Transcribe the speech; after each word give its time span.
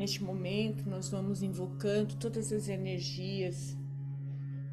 Neste 0.00 0.24
momento, 0.24 0.88
nós 0.88 1.10
vamos 1.10 1.42
invocando 1.42 2.16
todas 2.16 2.50
as 2.54 2.70
energias 2.70 3.76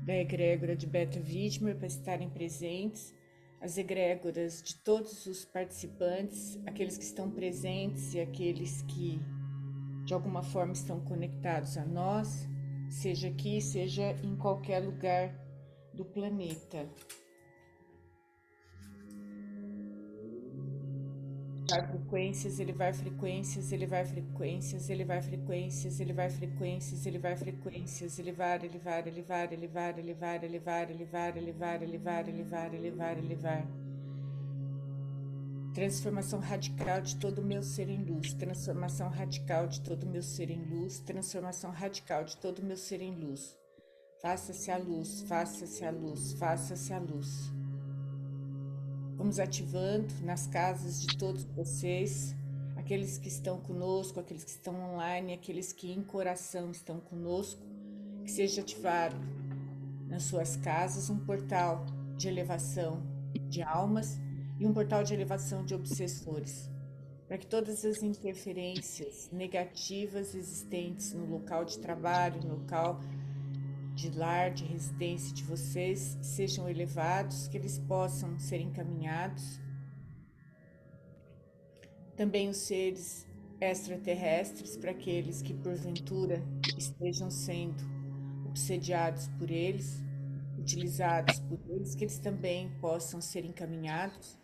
da 0.01 0.15
egrégora 0.15 0.73
de 0.73 0.87
Beta 0.87 1.19
Vítima 1.19 1.75
para 1.75 1.85
estarem 1.85 2.29
presentes, 2.29 3.13
as 3.59 3.77
egrégoras 3.77 4.63
de 4.63 4.75
todos 4.75 5.25
os 5.25 5.43
participantes, 5.43 6.57
aqueles 6.65 6.97
que 6.97 7.03
estão 7.03 7.29
presentes 7.29 8.13
e 8.13 8.21
aqueles 8.21 8.83
que 8.83 9.19
de 10.05 10.13
alguma 10.13 10.43
forma 10.43 10.71
estão 10.71 11.01
conectados 11.01 11.75
a 11.75 11.83
nós, 11.83 12.47
seja 12.89 13.27
aqui, 13.27 13.59
seja 13.59 14.15
em 14.23 14.33
qualquer 14.37 14.79
lugar 14.79 15.37
do 15.93 16.05
planeta. 16.05 16.89
Elevar 21.67 21.85
frequências, 21.85 22.59
elevar 22.59 22.93
frequências, 22.93 23.71
elevar 23.73 24.05
frequências, 24.05 24.89
elevar 24.89 25.21
frequências, 25.21 25.99
elevar 25.99 26.31
frequências, 26.31 27.05
elevar 27.05 27.37
frequências, 27.37 28.19
elevar, 28.19 28.63
elevar, 28.63 29.05
elevar, 29.05 29.51
elevar, 29.51 29.99
elevar, 29.99 30.43
elevar, 30.43 30.89
elevar, 30.89 31.37
elevar, 31.37 31.81
elevar, 31.83 32.29
elevar, 32.29 32.73
elevar, 32.73 33.17
elevar. 33.17 33.67
Transformação 35.73 36.39
radical 36.39 37.01
de 37.01 37.17
todo 37.17 37.39
o 37.39 37.45
meu 37.45 37.61
ser 37.61 37.89
em 37.89 38.01
luz, 38.01 38.33
transformação 38.33 39.09
radical 39.09 39.67
de 39.67 39.81
todo 39.81 40.03
o 40.03 40.09
meu 40.09 40.23
ser 40.23 40.49
em 40.49 40.63
luz, 40.63 40.99
transformação 41.01 41.71
radical 41.71 42.23
de 42.23 42.37
todo 42.37 42.59
o 42.59 42.65
meu 42.65 42.77
ser 42.77 43.01
em 43.01 43.13
luz. 43.13 43.57
Faça-se 44.21 44.71
a 44.71 44.77
luz, 44.77 45.21
faça-se 45.23 45.85
a 45.85 45.91
luz, 45.91 46.33
faça-se 46.33 46.93
a 46.93 46.97
luz. 46.97 47.51
Vamos 49.17 49.39
ativando 49.39 50.13
nas 50.21 50.45
casas 50.45 51.01
de 51.01 51.17
todos 51.17 51.43
vocês, 51.43 52.35
aqueles 52.75 53.17
que 53.17 53.27
estão 53.27 53.59
conosco, 53.59 54.19
aqueles 54.19 54.43
que 54.43 54.51
estão 54.51 54.75
online, 54.79 55.33
aqueles 55.33 55.73
que 55.73 55.91
em 55.91 56.03
coração 56.03 56.69
estão 56.69 56.99
conosco, 56.99 57.59
que 58.23 58.29
seja 58.29 58.61
ativado 58.61 59.15
nas 60.07 60.21
suas 60.21 60.55
casas 60.55 61.09
um 61.09 61.17
portal 61.17 61.83
de 62.15 62.27
elevação 62.27 63.01
de 63.49 63.63
almas 63.63 64.19
e 64.59 64.67
um 64.67 64.71
portal 64.71 65.03
de 65.03 65.15
elevação 65.15 65.65
de 65.65 65.73
obsessores, 65.73 66.69
para 67.27 67.39
que 67.39 67.47
todas 67.47 67.83
as 67.83 68.03
interferências 68.03 69.31
negativas 69.31 70.35
existentes 70.35 71.11
no 71.11 71.25
local 71.25 71.65
de 71.65 71.79
trabalho, 71.79 72.39
no 72.43 72.59
local 72.59 72.99
de 73.97 74.11
lar, 74.11 74.51
de 74.51 74.63
residência 74.63 75.33
de 75.33 75.43
vocês 75.43 76.19
sejam 76.21 76.69
elevados, 76.69 77.47
que 77.47 77.57
eles 77.57 77.79
possam 77.79 78.37
ser 78.37 78.61
encaminhados. 78.61 79.59
Também 82.15 82.47
os 82.47 82.57
seres 82.57 83.25
extraterrestres, 83.59 84.77
para 84.77 84.91
aqueles 84.91 85.41
que 85.41 85.51
porventura 85.51 86.43
estejam 86.77 87.31
sendo 87.31 87.83
obsediados 88.45 89.27
por 89.29 89.49
eles, 89.49 89.99
utilizados 90.59 91.39
por 91.39 91.59
eles, 91.67 91.95
que 91.95 92.03
eles 92.03 92.19
também 92.19 92.69
possam 92.79 93.19
ser 93.19 93.45
encaminhados 93.45 94.37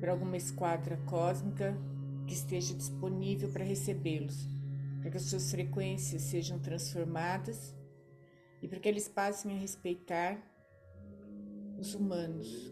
para 0.00 0.12
alguma 0.12 0.36
esquadra 0.38 0.96
cósmica 1.04 1.76
que 2.26 2.32
esteja 2.32 2.74
disponível 2.74 3.50
para 3.50 3.64
recebê-los 3.64 4.57
para 5.08 5.12
que 5.12 5.16
as 5.16 5.30
suas 5.30 5.50
frequências 5.50 6.20
sejam 6.20 6.58
transformadas 6.58 7.74
e 8.60 8.68
para 8.68 8.78
que 8.78 8.86
eles 8.86 9.08
passem 9.08 9.52
a 9.52 9.58
respeitar 9.58 10.38
os 11.78 11.94
humanos. 11.94 12.70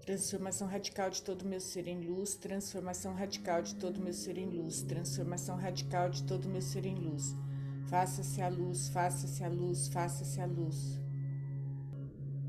Transformação 0.00 0.66
radical 0.66 1.10
de 1.10 1.20
todo 1.20 1.44
meu 1.44 1.60
ser 1.60 1.86
em 1.86 2.00
luz, 2.00 2.36
transformação 2.36 3.12
radical 3.12 3.60
de 3.60 3.74
todo 3.74 4.00
meu 4.00 4.14
ser 4.14 4.38
em 4.38 4.46
luz, 4.46 4.80
transformação 4.80 5.56
radical 5.56 6.08
de 6.08 6.22
todo 6.24 6.48
meu 6.48 6.62
ser 6.62 6.86
em 6.86 6.94
luz. 6.94 7.36
Faça-se 7.90 8.40
a 8.40 8.48
luz, 8.48 8.88
faça-se 8.88 9.44
a 9.44 9.48
luz, 9.48 9.88
faça-se 9.88 10.40
a 10.40 10.46
luz. 10.46 11.07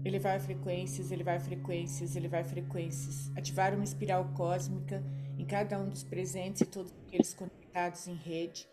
Elevar 0.03 0.39
frequências, 0.39 1.11
elevar 1.11 1.41
frequências, 1.41 2.15
elevar 2.15 2.45
frequências. 2.45 3.31
Ativar 3.35 3.73
uma 3.73 3.83
espiral 3.83 4.31
cósmica 4.33 5.03
em 5.37 5.45
cada 5.45 5.79
um 5.79 5.89
dos 5.89 6.03
presentes 6.03 6.61
e 6.61 6.65
todos 6.65 6.93
aqueles 7.05 7.33
conectados 7.33 8.07
em 8.07 8.15
rede. 8.15 8.67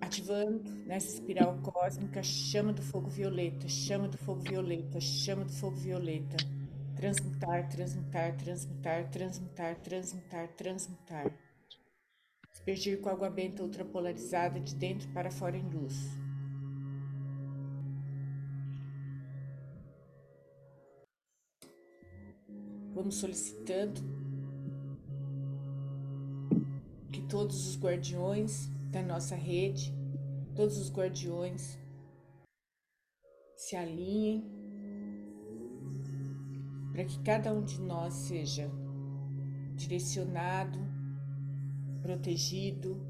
Ativando 0.00 0.70
nessa 0.86 1.08
espiral 1.08 1.58
cósmica 1.58 2.22
chama 2.22 2.72
do 2.72 2.82
fogo 2.82 3.08
violeta, 3.08 3.68
chama 3.68 4.08
do 4.08 4.16
fogo 4.18 4.40
violeta, 4.40 5.00
chama 5.00 5.44
do 5.44 5.52
fogo 5.52 5.76
violeta. 5.76 6.36
Transmutar, 6.94 7.68
transmutar, 7.68 8.36
transmutar, 8.36 9.10
transmutar, 9.10 9.76
transmutar, 9.76 10.48
transmutar. 10.48 11.32
Aspergir 12.52 13.00
com 13.00 13.08
água 13.08 13.30
benta 13.30 13.62
ultrapolarizada 13.62 14.60
de 14.60 14.74
dentro 14.74 15.08
para 15.12 15.30
fora 15.30 15.56
em 15.56 15.68
luz. 15.68 16.27
Vamos 22.98 23.14
solicitando 23.14 24.00
que 27.12 27.20
todos 27.28 27.68
os 27.68 27.78
guardiões 27.78 28.68
da 28.90 29.00
nossa 29.04 29.36
rede, 29.36 29.94
todos 30.56 30.76
os 30.78 30.90
guardiões 30.90 31.78
se 33.56 33.76
alinhem 33.76 34.44
para 36.90 37.04
que 37.04 37.22
cada 37.22 37.54
um 37.54 37.62
de 37.62 37.80
nós 37.80 38.14
seja 38.14 38.68
direcionado, 39.76 40.80
protegido, 42.02 43.00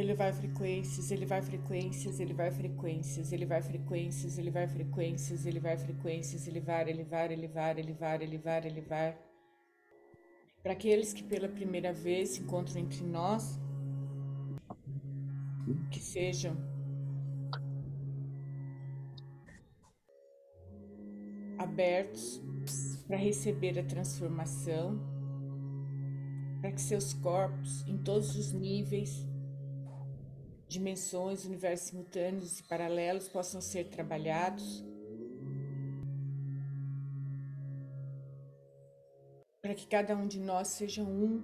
Ele 0.00 0.14
vai 0.14 0.32
frequências, 0.32 1.10
ele 1.10 1.26
vai 1.26 1.42
frequências, 1.42 2.18
ele 2.20 2.32
vai 2.32 2.50
frequências, 2.50 3.32
ele 3.32 3.44
vai 3.44 3.62
frequências, 3.62 4.38
ele 4.38 4.50
vai 4.50 4.66
frequências, 4.66 5.44
ele 5.44 5.60
vai 5.60 5.76
frequências, 5.76 6.46
ele 6.48 6.58
vai, 6.58 6.88
ele 6.88 7.04
vai, 7.04 7.30
ele 7.30 7.46
vai, 7.46 7.78
ele 7.78 7.92
vai, 7.92 8.22
ele 8.22 8.38
vai, 8.38 8.66
ele 8.66 8.80
vai. 8.80 9.18
Para 10.62 10.72
aqueles 10.72 11.12
que 11.12 11.22
pela 11.22 11.48
primeira 11.48 11.92
vez 11.92 12.30
se 12.30 12.40
encontram 12.40 12.80
entre 12.80 13.04
nós, 13.04 13.60
que 15.90 16.00
sejam 16.00 16.56
abertos 21.58 22.40
para 23.06 23.18
receber 23.18 23.78
a 23.78 23.84
transformação, 23.84 24.98
para 26.62 26.72
que 26.72 26.80
seus 26.80 27.12
corpos, 27.12 27.86
em 27.86 27.98
todos 27.98 28.34
os 28.34 28.50
níveis, 28.52 29.28
dimensões, 30.70 31.44
universos 31.44 31.88
simultâneos 31.88 32.60
e 32.60 32.62
paralelos 32.62 33.28
possam 33.28 33.60
ser 33.60 33.88
trabalhados. 33.88 34.84
Para 39.60 39.74
que 39.74 39.86
cada 39.88 40.16
um 40.16 40.28
de 40.28 40.38
nós 40.38 40.68
seja 40.68 41.02
um, 41.02 41.42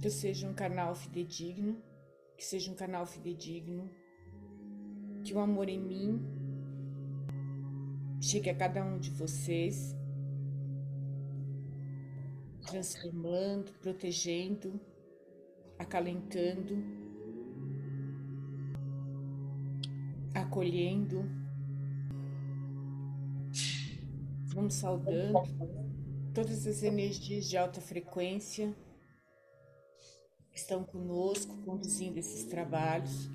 que 0.00 0.06
eu 0.06 0.10
seja 0.10 0.48
um 0.48 0.54
canal 0.54 0.94
fidedigno, 0.94 1.82
que 2.36 2.44
seja 2.44 2.70
um 2.70 2.76
canal 2.76 3.04
fidedigno, 3.04 3.90
que 5.24 5.34
o 5.34 5.40
amor 5.40 5.68
em 5.68 5.80
mim 5.80 6.22
chegue 8.20 8.50
a 8.50 8.54
cada 8.54 8.84
um 8.84 8.98
de 8.98 9.10
vocês, 9.10 9.96
transformando, 12.66 13.72
protegendo, 13.80 14.80
acalentando, 15.78 16.82
acolhendo. 20.34 21.24
Vamos 24.46 24.74
saudando 24.74 25.40
todas 26.32 26.66
as 26.66 26.82
energias 26.82 27.48
de 27.48 27.56
alta 27.56 27.80
frequência 27.80 28.74
que 30.50 30.58
estão 30.58 30.84
conosco, 30.84 31.56
conduzindo 31.64 32.18
esses 32.18 32.44
trabalhos. 32.44 33.28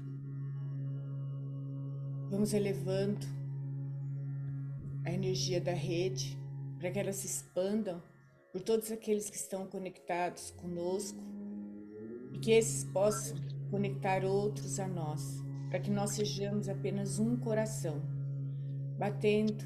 Vamos 2.29 2.53
elevando 2.53 3.25
a 5.05 5.11
energia 5.11 5.59
da 5.59 5.73
rede 5.73 6.37
para 6.77 6.91
que 6.91 6.99
elas 6.99 7.17
se 7.17 7.27
expandam 7.27 8.01
por 8.51 8.61
todos 8.61 8.91
aqueles 8.91 9.29
que 9.29 9.35
estão 9.35 9.67
conectados 9.67 10.51
conosco 10.51 11.19
e 12.31 12.39
que 12.39 12.51
esses 12.51 12.83
possam 12.83 13.37
conectar 13.69 14.23
outros 14.23 14.79
a 14.79 14.87
nós, 14.87 15.43
para 15.69 15.79
que 15.79 15.91
nós 15.91 16.11
sejamos 16.11 16.67
apenas 16.67 17.19
um 17.19 17.37
coração, 17.37 18.01
batendo 18.97 19.63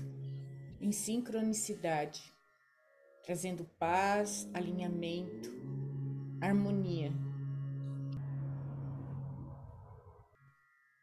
em 0.82 0.92
sincronicidade, 0.92 2.22
trazendo 3.24 3.64
paz, 3.80 4.50
alinhamento, 4.54 5.50
harmonia. 6.42 7.12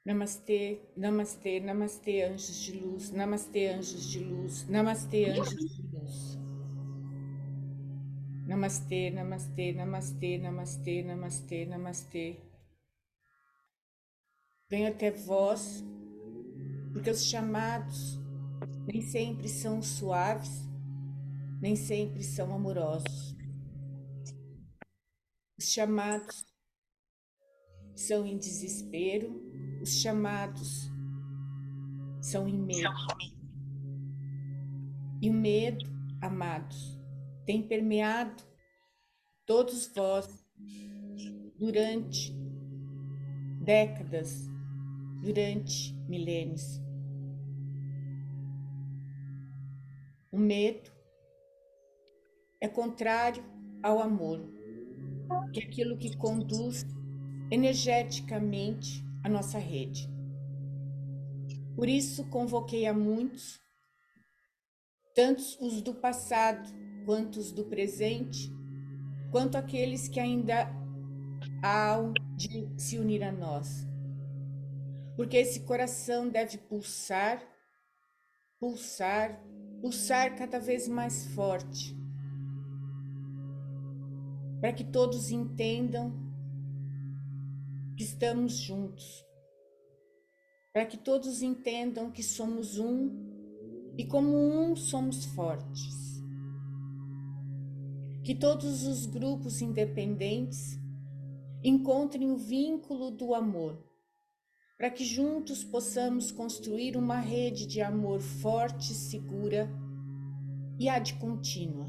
Namastê, 0.05 0.81
namastê, 0.97 1.61
namastê, 1.61 2.23
anjos 2.25 2.61
de 2.63 2.73
luz, 2.73 3.11
namastê, 3.11 3.69
anjos 3.69 4.09
de 4.11 4.19
luz, 4.19 4.69
namastê, 4.69 5.31
anjos 5.31 5.77
de 5.77 5.83
luz. 5.83 6.30
Namastê, 8.51 9.11
namastê, 9.11 9.73
namastê, 9.73 10.37
namastê, 10.39 11.05
namastê, 11.05 11.67
namastê. 11.67 12.37
Venho 14.69 14.89
até 14.89 15.13
vós, 15.13 15.85
porque 16.93 17.11
os 17.11 17.25
chamados 17.27 18.19
nem 18.93 19.03
sempre 19.03 19.49
são 19.49 19.81
suaves, 19.81 20.69
nem 21.63 21.77
sempre 21.77 22.25
são 22.25 22.53
amorosos. 22.53 23.37
Os 25.57 25.73
chamados 25.73 26.45
são 27.95 28.27
em 28.27 28.37
desespero, 28.37 29.31
os 29.81 30.01
chamados 30.03 30.91
são 32.21 32.49
em 32.49 32.61
medo. 32.61 32.91
E 35.23 35.31
o 35.31 35.33
medo, 35.33 35.87
amados, 36.21 37.00
tem 37.51 37.61
permeado 37.61 38.45
todos 39.45 39.89
vós 39.93 40.47
durante 41.59 42.33
décadas, 43.65 44.47
durante 45.21 45.93
milênios. 46.09 46.81
O 50.31 50.39
medo 50.39 50.93
é 52.61 52.69
contrário 52.69 53.43
ao 53.83 53.99
amor, 53.99 54.49
que 55.53 55.61
é 55.61 55.65
aquilo 55.65 55.99
que 55.99 56.17
conduz 56.17 56.87
energeticamente 57.51 59.05
a 59.25 59.29
nossa 59.29 59.59
rede. 59.59 60.09
Por 61.75 61.89
isso, 61.89 62.31
convoquei 62.31 62.87
a 62.87 62.95
muitos, 62.95 63.61
tantos 65.17 65.59
os 65.61 65.83
do 65.83 65.97
passado 65.97 66.80
quanto 67.05 67.39
os 67.39 67.53
do 67.53 67.65
presente, 67.65 68.53
quanto 69.31 69.57
aqueles 69.57 70.09
que 70.09 70.21
ainda 70.21 70.69
há 71.63 71.97
de 72.37 72.69
se 72.77 72.99
unir 72.99 73.23
a 73.23 73.33
nós. 73.33 73.87
Porque 75.17 75.37
esse 75.37 75.61
coração 75.61 76.29
deve 76.29 76.59
pulsar, 76.59 77.43
pulsar, 78.59 79.41
pulsar 79.81 80.37
cada 80.37 80.59
vez 80.59 80.89
mais 80.89 81.27
forte, 81.35 81.97
para 84.61 84.73
que 84.73 84.85
todos 84.85 85.31
entendam 85.31 86.13
que 87.97 88.05
estamos 88.05 88.55
juntos, 88.55 89.25
para 90.73 90.87
que 90.87 90.97
todos 90.97 91.43
entendam 91.43 92.11
que 92.11 92.23
somos 92.23 92.79
um 92.79 93.31
e, 93.99 94.07
como 94.07 94.35
um, 94.35 94.77
somos 94.77 95.25
fortes. 95.27 96.10
Que 98.23 98.35
todos 98.35 98.85
os 98.85 99.07
grupos 99.07 99.61
independentes 99.63 100.79
encontrem 101.63 102.31
o 102.31 102.37
vínculo 102.37 103.11
do 103.11 103.35
amor, 103.35 103.83
para 104.77 104.91
que 104.91 105.05
juntos 105.05 105.63
possamos 105.65 106.31
construir 106.31 106.97
uma 106.97 107.19
rede 107.19 107.67
de 107.67 107.81
amor 107.81 108.21
forte, 108.21 108.95
segura 108.95 109.71
e 110.79 110.89
ad 110.89 111.15
contínua. 111.15 111.87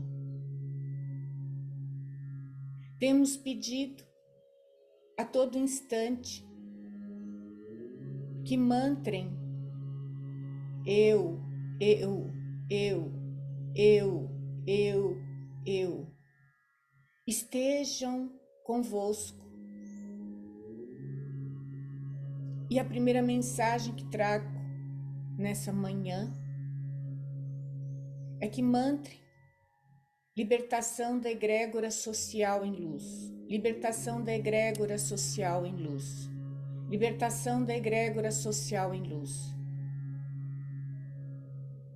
Temos 2.99 3.35
pedido 3.35 4.03
a 5.17 5.25
todo 5.25 5.57
instante. 5.57 6.45
Que 8.43 8.57
mantrem 8.57 9.41
eu, 10.85 11.39
eu, 11.79 12.31
eu, 12.69 13.11
eu, 13.75 14.29
eu, 14.65 15.17
eu 15.65 16.07
estejam 17.27 18.31
convosco. 18.63 19.39
E 22.69 22.79
a 22.79 22.85
primeira 22.85 23.21
mensagem 23.21 23.93
que 23.93 24.05
trago 24.05 24.49
nessa 25.37 25.73
manhã 25.73 26.33
é 28.39 28.47
que 28.47 28.61
mantre 28.61 29.19
libertação 30.35 31.19
da 31.19 31.29
egrégora 31.29 31.91
social 31.91 32.65
em 32.65 32.71
luz. 32.71 33.03
Libertação 33.47 34.23
da 34.23 34.33
egrégora 34.33 34.97
social 34.97 35.65
em 35.65 35.75
luz. 35.75 36.29
Libertação 36.89 37.63
da 37.63 37.75
egrégora 37.75 38.31
social 38.31 38.93
em 38.93 39.03
luz. 39.03 39.31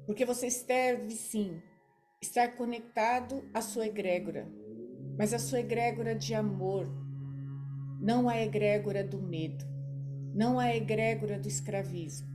Porque 0.05 0.25
você 0.25 0.47
deve 0.67 1.11
sim 1.11 1.61
estar 2.21 2.49
conectado 2.55 3.49
à 3.53 3.61
sua 3.61 3.87
egrégora, 3.87 4.47
mas 5.17 5.33
a 5.33 5.39
sua 5.39 5.59
egrégora 5.59 6.15
de 6.15 6.33
amor, 6.33 6.87
não 7.99 8.27
a 8.27 8.41
egrégora 8.41 9.03
do 9.03 9.21
medo, 9.21 9.65
não 10.33 10.59
a 10.59 10.75
egrégora 10.75 11.39
do 11.39 11.47
escravismo, 11.47 12.27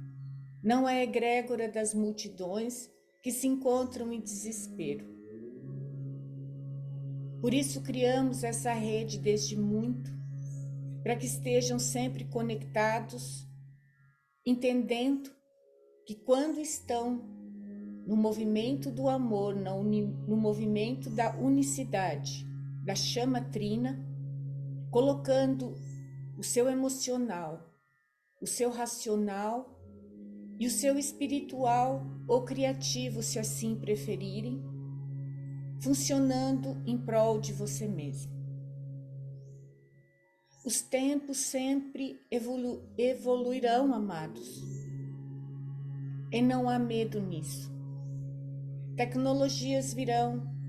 não 0.63 0.87
a 0.87 0.95
egrégora 0.95 1.69
das 1.69 1.95
multidões 1.95 2.91
que 3.23 3.31
se 3.31 3.47
encontram 3.47 4.13
em 4.13 4.21
desespero. 4.21 5.07
Por 7.41 7.55
isso 7.55 7.81
criamos 7.83 8.45
essa 8.45 8.73
rede 8.73 9.19
desde 9.19 9.57
muito, 9.57 10.11
para 11.03 11.17
que 11.17 11.27
estejam 11.27 11.79
sempre 11.79 12.25
conectados, 12.25 13.47
entendendo 14.45 15.31
que 16.07 16.15
quando 16.15 16.59
estão 16.59 17.23
no 18.07 18.17
movimento 18.17 18.91
do 18.91 19.09
amor, 19.09 19.55
no 19.55 20.37
movimento 20.37 21.09
da 21.09 21.37
unicidade, 21.39 22.47
da 22.91 22.95
chama 22.97 23.41
trina, 23.41 24.05
colocando 24.91 25.77
o 26.37 26.43
seu 26.43 26.69
emocional, 26.69 27.73
o 28.43 28.49
seu 28.49 28.69
racional 28.69 29.81
e 30.59 30.67
o 30.67 30.71
seu 30.71 30.99
espiritual 30.99 32.05
ou 32.27 32.43
criativo, 32.45 33.23
se 33.23 33.39
assim 33.39 33.77
preferirem, 33.77 34.61
funcionando 35.81 36.83
em 36.85 36.99
prol 36.99 37.41
de 37.41 37.53
você 37.53 37.87
mesmo. 37.87 38.33
Os 40.67 40.83
tempos 40.83 41.37
sempre 41.37 42.19
evolu 42.29 42.83
evoluirão, 42.99 43.95
amados. 43.95 44.65
E 46.33 46.43
não 46.43 46.69
há 46.69 46.77
medo 46.77 47.21
nisso. 47.21 47.71
Tecnologias 48.97 49.95
virão, 49.95 50.60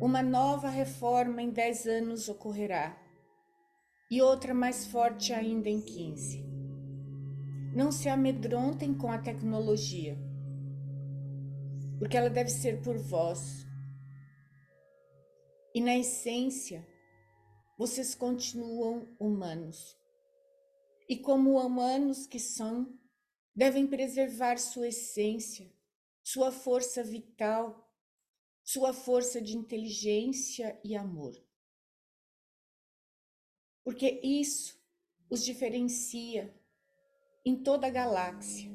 uma 0.00 0.22
nova 0.22 0.68
reforma 0.68 1.42
em 1.42 1.50
10 1.50 1.86
anos 1.86 2.28
ocorrerá 2.28 2.96
e 4.10 4.22
outra 4.22 4.54
mais 4.54 4.86
forte 4.86 5.32
ainda 5.32 5.68
em 5.68 5.80
15. 5.80 6.44
Não 7.74 7.92
se 7.92 8.08
amedrontem 8.08 8.94
com 8.94 9.12
a 9.12 9.18
tecnologia, 9.18 10.18
porque 11.98 12.16
ela 12.16 12.30
deve 12.30 12.50
ser 12.50 12.80
por 12.82 12.96
vós 12.96 13.68
e 15.72 15.80
na 15.80 15.96
essência, 15.96 16.84
vocês 17.78 18.12
continuam 18.14 19.06
humanos. 19.20 19.96
E 21.08 21.16
como 21.16 21.64
humanos 21.64 22.26
que 22.26 22.40
são, 22.40 22.98
devem 23.54 23.86
preservar 23.86 24.58
sua 24.58 24.88
essência, 24.88 25.72
sua 26.24 26.50
força 26.50 27.04
vital, 27.04 27.88
sua 28.72 28.92
força 28.92 29.42
de 29.42 29.56
inteligência 29.56 30.78
e 30.84 30.94
amor. 30.94 31.34
Porque 33.82 34.20
isso 34.22 34.80
os 35.28 35.44
diferencia 35.44 36.54
em 37.44 37.56
toda 37.56 37.88
a 37.88 37.90
galáxia. 37.90 38.70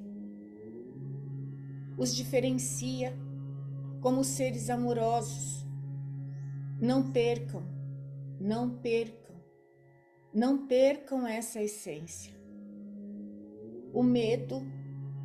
Os 1.97 2.13
diferencia 2.13 3.17
como 4.01 4.21
seres 4.21 4.69
amorosos, 4.69 5.65
não 6.81 7.13
percam, 7.13 7.63
não 8.37 8.77
percam, 8.77 9.41
não 10.33 10.67
percam 10.67 11.25
essa 11.25 11.63
essência. 11.63 12.35
O 13.93 14.03
medo 14.03 14.61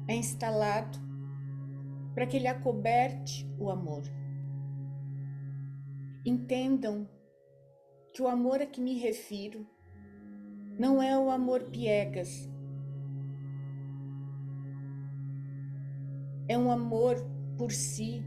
é 0.06 0.14
instalado 0.14 0.96
para 2.14 2.24
que 2.24 2.36
ele 2.36 2.46
acoberte 2.46 3.44
o 3.58 3.68
amor. 3.68 4.19
Entendam 6.24 7.08
que 8.12 8.20
o 8.20 8.28
amor 8.28 8.60
a 8.60 8.66
que 8.66 8.80
me 8.80 8.98
refiro 8.98 9.66
não 10.78 11.02
é 11.02 11.18
o 11.18 11.30
amor 11.30 11.64
piegas, 11.64 12.48
é 16.48 16.58
um 16.58 16.70
amor 16.70 17.16
por 17.56 17.70
si, 17.70 18.22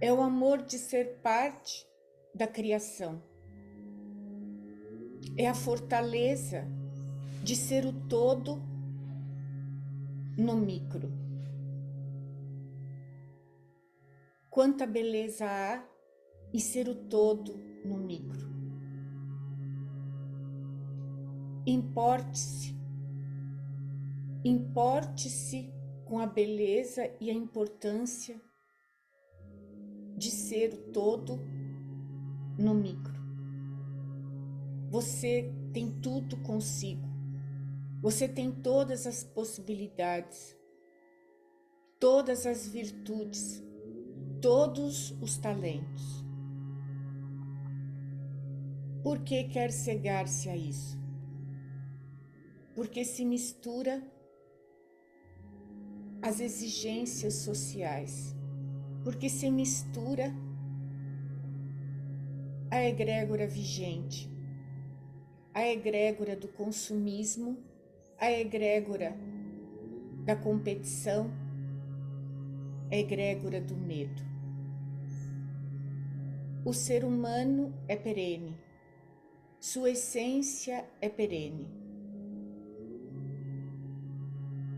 é 0.00 0.12
o 0.12 0.20
amor 0.20 0.62
de 0.62 0.78
ser 0.78 1.20
parte 1.22 1.86
da 2.34 2.46
criação. 2.46 3.22
É 5.38 5.48
a 5.48 5.54
fortaleza 5.54 6.66
de 7.42 7.54
ser 7.54 7.86
o 7.86 7.92
todo 7.92 8.60
no 10.36 10.56
micro. 10.56 11.12
Quanta 14.50 14.86
beleza 14.86 15.46
há 15.46 15.95
em 16.52 16.58
ser 16.58 16.88
o 16.88 16.94
todo 16.94 17.54
no 17.84 17.96
micro. 17.96 18.46
Importe-se, 21.66 22.76
importe-se 24.44 25.72
com 26.04 26.18
a 26.18 26.26
beleza 26.26 27.10
e 27.20 27.30
a 27.30 27.34
importância 27.34 28.40
de 30.16 30.30
ser 30.30 30.72
o 30.72 30.92
todo 30.92 31.40
no 32.58 32.74
micro. 32.74 33.14
Você 34.90 35.52
tem 35.72 35.90
tudo 36.00 36.36
consigo. 36.38 37.06
Você 38.00 38.28
tem 38.28 38.52
todas 38.52 39.06
as 39.06 39.24
possibilidades, 39.24 40.56
todas 41.98 42.46
as 42.46 42.68
virtudes, 42.68 43.62
todos 44.40 45.10
os 45.20 45.36
talentos. 45.38 46.25
Por 49.06 49.20
que 49.20 49.44
quer 49.44 49.70
cegar-se 49.70 50.48
a 50.48 50.56
isso? 50.56 50.98
Porque 52.74 53.04
se 53.04 53.24
mistura 53.24 54.02
as 56.20 56.40
exigências 56.40 57.34
sociais, 57.34 58.34
porque 59.04 59.28
se 59.28 59.48
mistura 59.48 60.34
a 62.68 62.82
egrégora 62.82 63.46
vigente, 63.46 64.28
a 65.54 65.64
egrégora 65.64 66.34
do 66.34 66.48
consumismo, 66.48 67.58
a 68.18 68.32
egrégora 68.32 69.16
da 70.24 70.34
competição, 70.34 71.30
a 72.90 72.96
egrégora 72.96 73.60
do 73.60 73.76
medo. 73.76 74.20
O 76.64 76.72
ser 76.72 77.04
humano 77.04 77.72
é 77.86 77.94
perene, 77.94 78.65
sua 79.60 79.90
essência 79.90 80.84
é 81.00 81.08
perene. 81.08 81.66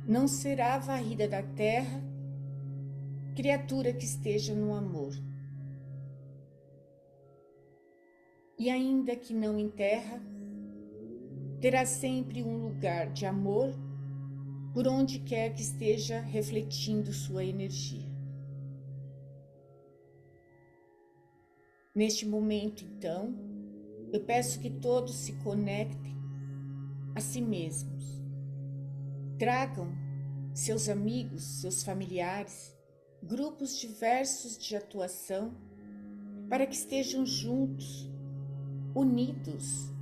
Não 0.07 0.27
será 0.27 0.79
varrida 0.79 1.29
da 1.29 1.43
terra 1.43 2.03
criatura 3.39 3.93
que 3.93 4.05
esteja 4.05 4.53
no 4.53 4.75
amor. 4.75 5.13
E 8.59 8.69
ainda 8.69 9.15
que 9.15 9.33
não 9.33 9.57
em 9.57 9.69
terra, 9.69 10.21
terá 11.61 11.87
sempre 11.87 12.43
um 12.43 12.57
lugar 12.57 13.13
de 13.13 13.25
amor 13.27 13.73
por 14.75 14.89
onde 14.89 15.21
quer 15.21 15.55
que 15.55 15.63
esteja 15.63 16.21
refletindo 16.21 17.13
sua 17.13 17.45
energia. 17.45 18.09
Neste 21.95 22.27
momento, 22.27 22.85
então, 22.85 23.48
eu 24.13 24.21
peço 24.25 24.61
que 24.61 24.71
todos 24.71 25.15
se 25.15 25.33
conectem 25.35 26.17
a 27.15 27.21
si 27.21 27.41
mesmos. 27.41 28.23
Tragam 29.39 29.93
seus 30.55 30.89
amigos, 30.89 31.61
seus 31.61 31.83
familiares, 31.83 32.77
grupos 33.23 33.79
diversos 33.79 34.59
de 34.59 34.77
atuação, 34.77 35.55
para 36.49 36.67
que 36.67 36.75
estejam 36.75 37.25
juntos, 37.27 38.11
unidos, 38.95 39.93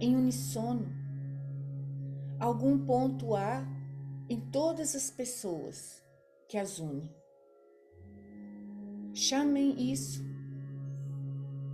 em 0.00 0.16
unissono 0.16 1.00
algum 2.40 2.78
ponto 2.86 3.36
há 3.36 3.62
em 4.28 4.40
todas 4.40 4.96
as 4.96 5.10
pessoas 5.10 6.02
que 6.48 6.56
as 6.56 6.78
une. 6.78 7.08
Chamem 9.12 9.92
isso 9.92 10.24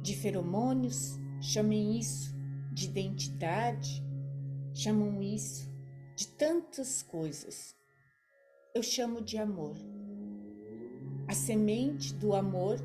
de 0.02 0.16
feromônios, 0.16 1.16
chamem 1.40 1.98
isso 1.98 2.34
de 2.72 2.86
identidade, 2.86 4.02
chamam 4.74 5.22
isso 5.22 5.70
de 6.16 6.28
tantas 6.28 7.02
coisas. 7.02 7.74
Eu 8.74 8.82
chamo 8.82 9.22
de 9.22 9.38
amor. 9.38 9.76
A 11.28 11.34
semente 11.34 12.14
do 12.14 12.34
amor 12.34 12.78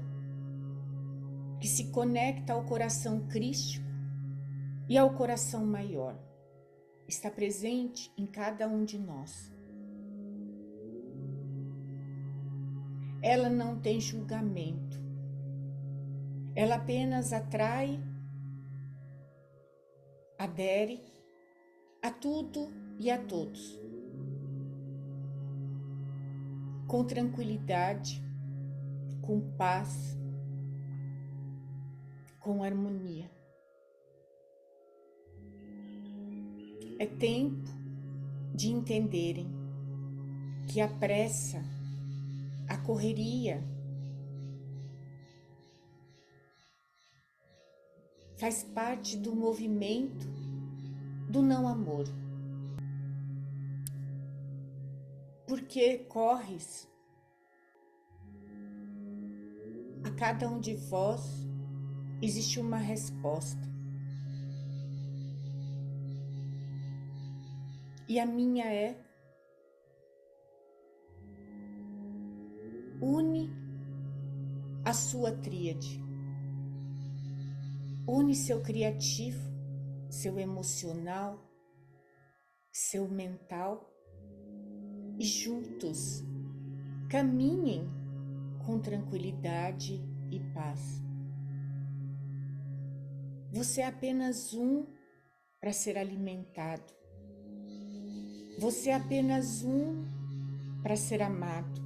que 1.60 1.68
se 1.68 1.92
conecta 1.92 2.54
ao 2.54 2.64
coração 2.66 3.28
crístico 3.28 3.86
e 4.90 4.98
ao 4.98 5.14
coração 5.14 5.66
maior 5.66 6.18
está 7.08 7.30
presente 7.30 8.12
em 8.18 8.26
cada 8.26 8.68
um 8.68 8.84
de 8.84 8.98
nós. 8.98 9.52
Ela 13.22 13.50
não 13.50 13.80
tem 13.80 14.00
julgamento, 14.00 15.00
ela 16.56 16.76
apenas 16.76 17.32
atrai, 17.32 18.02
adere 20.42 21.00
a 22.02 22.10
tudo 22.10 22.68
e 22.98 23.12
a 23.12 23.24
todos, 23.24 23.80
com 26.88 27.06
tranquilidade, 27.06 28.20
com 29.22 29.40
paz, 29.56 30.18
com 32.40 32.64
harmonia. 32.64 33.30
É 36.98 37.06
tempo 37.06 37.70
de 38.56 38.72
entenderem 38.72 39.48
que 40.68 40.82
a 40.82 40.88
pressa, 40.88 41.64
a 42.68 42.78
correria, 42.78 43.64
faz 48.42 48.64
parte 48.64 49.18
do 49.18 49.36
movimento 49.36 50.28
do 51.30 51.44
não 51.44 51.68
amor. 51.68 52.06
Porque 55.48 56.00
corres 56.00 56.90
a 60.04 60.10
cada 60.18 60.50
um 60.50 60.60
de 60.60 60.74
vós 60.74 61.22
existe 62.20 62.60
uma 62.60 62.78
resposta. 62.78 63.62
E 68.10 68.20
a 68.20 68.26
minha 68.26 68.66
é 68.66 69.00
une 73.00 73.52
a 74.84 74.94
sua 74.94 75.32
tríade. 75.32 76.11
Une 78.08 78.36
seu 78.36 78.62
criativo, 78.62 79.40
seu 80.10 80.40
emocional, 80.40 81.40
seu 82.72 83.08
mental 83.08 83.90
e 85.20 85.26
juntos 85.26 86.24
caminhem 87.10 87.88
com 88.66 88.80
tranquilidade 88.80 90.02
e 90.32 90.40
paz. 90.54 91.02
Você 93.52 93.82
é 93.82 93.88
apenas 93.88 94.54
um 94.54 94.86
para 95.60 95.74
ser 95.74 95.98
alimentado. 95.98 96.94
Você 98.60 98.90
é 98.90 98.96
apenas 98.96 99.64
um 99.64 100.06
para 100.82 100.96
ser 100.96 101.22
amado. 101.22 101.82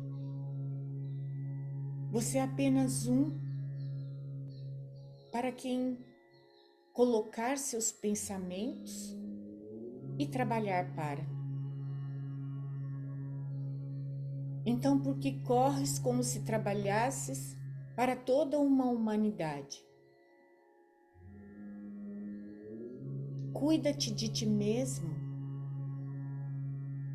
Você 2.12 2.38
é 2.38 2.44
apenas 2.44 3.08
um 3.08 3.45
para 5.36 5.52
quem 5.52 5.98
colocar 6.94 7.58
seus 7.58 7.92
pensamentos 7.92 9.14
e 10.18 10.26
trabalhar 10.26 10.96
para. 10.96 11.28
Então, 14.66 14.98
por 14.98 15.20
que 15.20 15.42
corres 15.42 16.00
como 16.00 16.24
se 16.24 16.46
trabalhasses 16.46 17.54
para 17.98 18.16
toda 18.16 18.58
uma 18.58 18.86
humanidade? 18.86 19.84
Cuida-te 23.52 24.14
de 24.14 24.30
ti 24.30 24.46
mesmo 24.46 25.14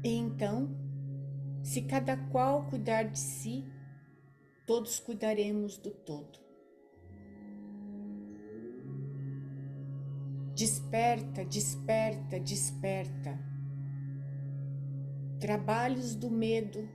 e 0.05 0.11
então, 0.11 0.69
se 1.63 1.81
cada 1.81 2.19
qual 2.29 2.69
cuidar 2.69 3.05
de 3.05 3.19
si, 3.19 3.65
todos 4.67 5.01
cuidaremos 5.01 5.79
do 5.79 5.91
todo. 5.91 6.50
Desperta, 10.61 11.43
desperta, 11.43 12.39
desperta. 12.39 13.39
Trabalhos 15.41 16.15
do 16.15 16.31
medo 16.31 16.87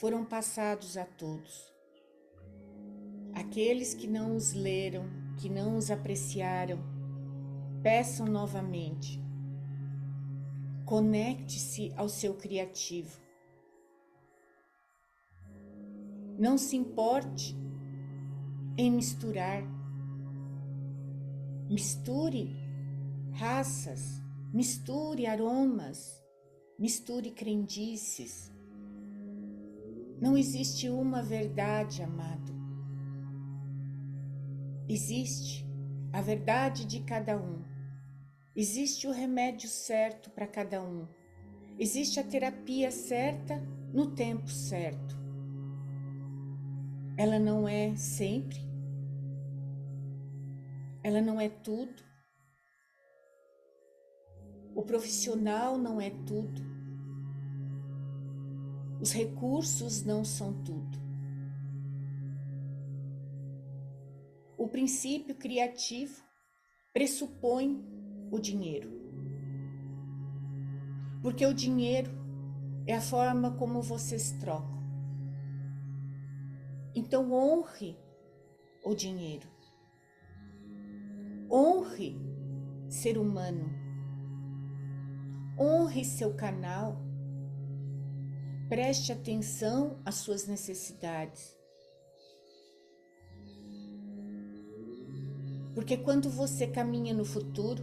foram 0.00 0.24
passados 0.24 0.96
a 0.96 1.04
todos. 1.04 1.72
Aqueles 3.32 3.94
que 3.94 4.08
não 4.08 4.34
os 4.34 4.52
leram, 4.52 5.08
que 5.36 5.48
não 5.48 5.76
os 5.76 5.92
apreciaram, 5.92 6.80
peçam 7.84 8.26
novamente 8.26 9.22
Conecte-se 10.84 11.92
ao 11.96 12.08
seu 12.08 12.34
criativo. 12.34 13.16
Não 16.36 16.58
se 16.58 16.76
importe 16.76 17.56
em 18.76 18.90
misturar. 18.90 19.62
Misture 21.70 22.67
raças, 23.38 24.20
misture 24.52 25.24
aromas, 25.24 26.20
misture 26.76 27.30
crendices. 27.30 28.52
Não 30.20 30.36
existe 30.36 30.88
uma 30.88 31.22
verdade, 31.22 32.02
amado. 32.02 32.52
Existe 34.88 35.64
a 36.12 36.20
verdade 36.20 36.84
de 36.84 36.98
cada 37.04 37.36
um. 37.40 37.62
Existe 38.56 39.06
o 39.06 39.12
remédio 39.12 39.68
certo 39.68 40.30
para 40.30 40.48
cada 40.48 40.82
um. 40.82 41.06
Existe 41.78 42.18
a 42.18 42.24
terapia 42.24 42.90
certa 42.90 43.62
no 43.94 44.16
tempo 44.16 44.48
certo. 44.48 45.16
Ela 47.16 47.38
não 47.38 47.68
é 47.68 47.94
sempre. 47.94 48.58
Ela 51.04 51.20
não 51.22 51.40
é 51.40 51.48
tudo. 51.48 52.07
O 54.78 54.82
profissional 54.84 55.76
não 55.76 56.00
é 56.00 56.08
tudo. 56.08 56.62
Os 59.00 59.10
recursos 59.10 60.04
não 60.04 60.24
são 60.24 60.52
tudo. 60.62 60.96
O 64.56 64.68
princípio 64.68 65.34
criativo 65.34 66.22
pressupõe 66.92 67.84
o 68.30 68.38
dinheiro. 68.38 68.88
Porque 71.22 71.44
o 71.44 71.52
dinheiro 71.52 72.12
é 72.86 72.94
a 72.94 73.00
forma 73.00 73.56
como 73.56 73.82
vocês 73.82 74.30
trocam. 74.30 74.78
Então 76.94 77.32
honre 77.32 77.98
o 78.84 78.94
dinheiro. 78.94 79.48
Honre 81.50 82.16
ser 82.88 83.18
humano. 83.18 83.87
Honre 85.58 86.04
seu 86.04 86.34
canal. 86.34 86.96
Preste 88.68 89.10
atenção 89.12 89.98
às 90.04 90.16
suas 90.16 90.46
necessidades. 90.46 91.56
Porque 95.74 95.96
quando 95.96 96.28
você 96.28 96.66
caminha 96.66 97.14
no 97.14 97.24
futuro, 97.24 97.82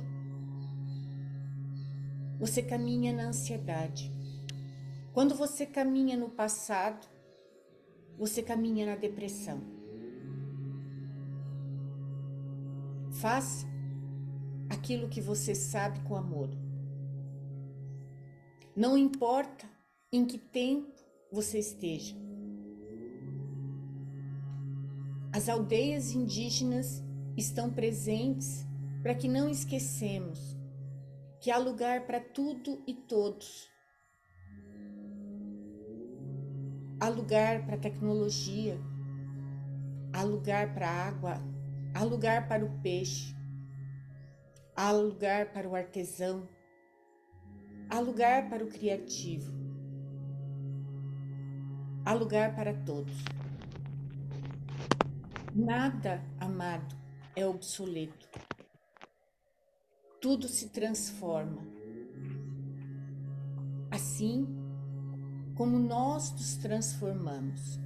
você 2.38 2.62
caminha 2.62 3.14
na 3.14 3.28
ansiedade. 3.28 4.12
Quando 5.14 5.34
você 5.34 5.66
caminha 5.66 6.18
no 6.18 6.30
passado, 6.30 7.08
você 8.18 8.44
caminha 8.44 8.86
na 8.86 8.96
depressão. 8.96 9.62
Faça 13.14 13.66
aquilo 14.70 15.08
que 15.10 15.22
você 15.22 15.56
sabe 15.56 16.02
com 16.02 16.16
amor. 16.16 16.65
Não 18.76 18.98
importa 18.98 19.66
em 20.12 20.26
que 20.26 20.38
tempo 20.38 20.92
você 21.32 21.60
esteja. 21.60 22.14
As 25.32 25.48
aldeias 25.48 26.12
indígenas 26.12 27.02
estão 27.38 27.72
presentes 27.72 28.66
para 29.02 29.16
que 29.16 29.30
não 29.30 29.50
esquecemos 29.50 30.58
que 31.40 31.52
há 31.52 31.58
lugar 31.58 32.06
para 32.06 32.20
tudo 32.20 32.82
e 32.86 32.94
todos. 32.94 33.70
Há 37.00 37.08
lugar 37.08 37.66
para 37.66 37.78
tecnologia, 37.78 38.78
há 40.12 40.24
lugar 40.24 40.74
para 40.74 40.90
água, 40.90 41.42
há 41.94 42.04
lugar 42.04 42.48
para 42.48 42.66
o 42.66 42.82
peixe, 42.82 43.36
há 44.76 44.92
lugar 44.92 45.54
para 45.54 45.70
o 45.70 45.76
artesão, 45.76 46.50
há 47.90 48.00
lugar 48.00 48.50
para 48.50 48.64
o 48.64 48.68
criativo, 48.68 49.52
há 52.06 52.14
lugar 52.14 52.56
para 52.56 52.74
todos. 52.74 53.14
Nada, 55.54 56.22
amado, 56.40 56.96
é 57.36 57.46
obsoleto. 57.46 58.28
Tudo 60.22 60.48
se 60.48 60.70
transforma. 60.70 61.62
Assim 63.90 64.46
como 65.56 65.80
nós 65.80 66.32
nos 66.32 66.58
transformamos, 66.58 67.80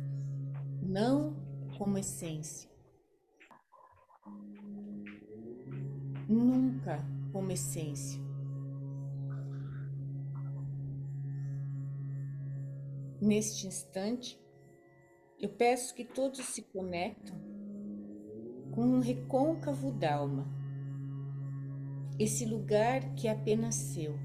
não 0.82 1.36
como 1.78 1.98
essência. 1.98 2.68
Nunca 6.28 7.06
como 7.32 7.52
essência. 7.52 8.29
Neste 13.22 13.68
instante, 13.68 14.40
eu 15.38 15.50
peço 15.50 15.94
que 15.94 16.06
todos 16.06 16.40
se 16.40 16.62
conectam 16.62 17.38
com 18.72 18.82
um 18.82 19.00
recôncavo 19.00 19.92
d'alma, 19.92 20.48
esse 22.18 22.46
lugar 22.46 23.14
que 23.16 23.28
é 23.28 23.32
apenas 23.32 23.76
seu. 23.76 24.18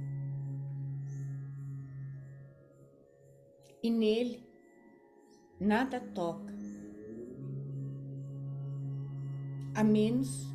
E 3.82 3.90
nele 3.90 4.46
nada 5.58 6.00
toca, 6.00 6.54
a 9.74 9.82
menos 9.82 10.54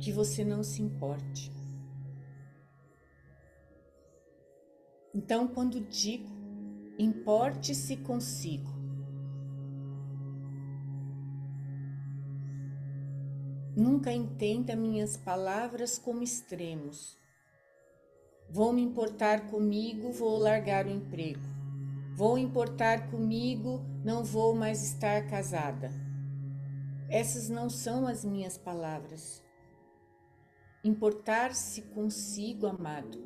que 0.00 0.12
você 0.12 0.44
não 0.44 0.62
se 0.62 0.82
importe. 0.82 1.52
Então, 5.14 5.46
quando 5.46 5.80
digo, 5.80 6.28
importe-se 6.98 7.96
consigo, 7.98 8.74
Nunca 13.76 14.12
entenda 14.12 14.76
minhas 14.76 15.16
palavras 15.16 15.98
como 15.98 16.22
extremos. 16.22 17.18
Vou 18.48 18.72
me 18.72 18.80
importar 18.80 19.50
comigo, 19.50 20.12
vou 20.12 20.38
largar 20.38 20.86
o 20.86 20.90
emprego. 20.90 21.42
Vou 22.14 22.38
importar 22.38 23.10
comigo, 23.10 23.84
não 24.04 24.22
vou 24.22 24.54
mais 24.54 24.80
estar 24.84 25.26
casada. 25.26 25.90
Essas 27.10 27.48
não 27.48 27.68
são 27.68 28.06
as 28.06 28.24
minhas 28.24 28.56
palavras. 28.56 29.42
Importar-se 30.84 31.82
consigo, 31.82 32.68
amado, 32.68 33.18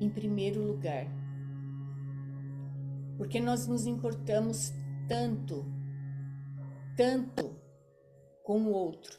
em 0.00 0.08
primeiro 0.08 0.62
lugar. 0.62 1.06
Porque 3.16 3.40
nós 3.40 3.66
nos 3.66 3.86
importamos 3.86 4.72
tanto, 5.08 5.64
tanto 6.96 7.56
com 8.44 8.62
o 8.62 8.72
outro 8.72 9.18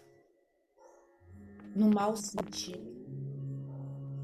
no 1.76 1.90
mau 1.90 2.16
sentido, 2.16 2.90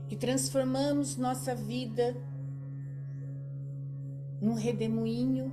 que 0.08 0.15
transformamos 0.15 1.15
nossa 1.15 1.56
vida 1.56 2.15
num 4.41 4.54
redemoinho 4.54 5.52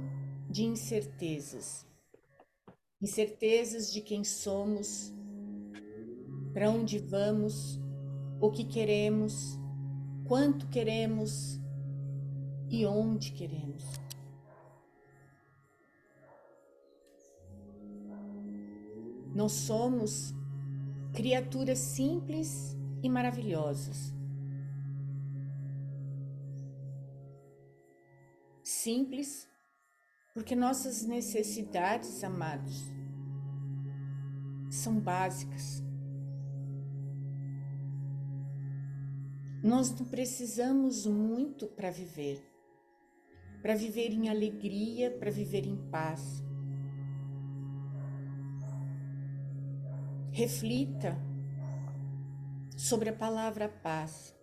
de 0.48 0.64
incertezas. 0.64 1.86
Incertezas 3.00 3.92
de 3.92 4.00
quem 4.00 4.22
somos, 4.24 5.12
para 6.52 6.70
onde 6.70 6.98
vamos, 6.98 7.80
o 8.40 8.50
que 8.50 8.64
queremos, 8.64 9.58
quanto 10.32 10.66
queremos 10.68 11.60
e 12.70 12.86
onde 12.86 13.32
queremos. 13.32 13.84
Nós 19.34 19.52
somos 19.52 20.32
criaturas 21.12 21.78
simples 21.80 22.74
e 23.02 23.10
maravilhosas. 23.10 24.14
Simples, 28.62 29.46
porque 30.32 30.56
nossas 30.56 31.02
necessidades, 31.04 32.24
amados, 32.24 32.82
são 34.70 34.98
básicas. 34.98 35.82
Nós 39.62 39.96
não 39.96 40.04
precisamos 40.06 41.06
muito 41.06 41.68
para 41.68 41.88
viver, 41.88 42.42
para 43.62 43.76
viver 43.76 44.10
em 44.10 44.28
alegria, 44.28 45.08
para 45.08 45.30
viver 45.30 45.64
em 45.64 45.76
paz. 45.88 46.42
Reflita 50.32 51.16
sobre 52.76 53.10
a 53.10 53.12
palavra 53.12 53.68
paz 53.68 54.34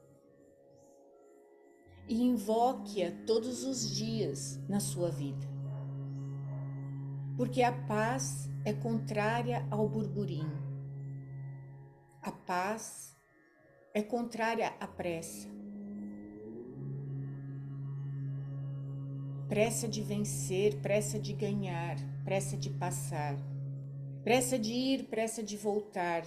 e 2.07 2.23
invoque-a 2.23 3.11
todos 3.25 3.65
os 3.65 3.93
dias 3.93 4.57
na 4.69 4.79
sua 4.79 5.11
vida. 5.11 5.45
Porque 7.35 7.61
a 7.61 7.73
paz 7.73 8.49
é 8.63 8.71
contrária 8.71 9.67
ao 9.69 9.89
burburinho. 9.89 10.57
A 12.21 12.31
paz 12.31 13.18
é 13.93 14.01
contrária 14.01 14.73
à 14.79 14.87
pressa. 14.87 15.47
Pressa 19.47 19.87
de 19.87 20.01
vencer, 20.01 20.79
pressa 20.79 21.19
de 21.19 21.33
ganhar, 21.33 21.97
pressa 22.23 22.55
de 22.55 22.69
passar, 22.69 23.35
pressa 24.23 24.59
de 24.59 24.71
ir, 24.71 25.05
pressa 25.05 25.41
de 25.41 25.57
voltar. 25.57 26.23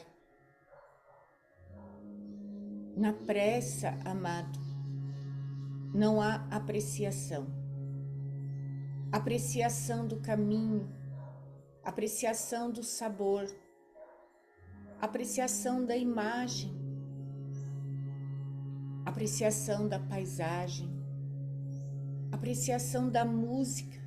Na 2.96 3.12
pressa, 3.12 3.96
amado, 4.04 4.58
não 5.94 6.20
há 6.20 6.46
apreciação. 6.50 7.46
Apreciação 9.12 10.06
do 10.06 10.20
caminho, 10.20 10.90
apreciação 11.84 12.70
do 12.72 12.82
sabor, 12.82 13.46
apreciação 15.00 15.84
da 15.84 15.96
imagem, 15.96 16.81
apreciação 19.04 19.88
da 19.88 19.98
paisagem, 19.98 20.88
apreciação 22.30 23.10
da 23.10 23.24
música, 23.24 24.00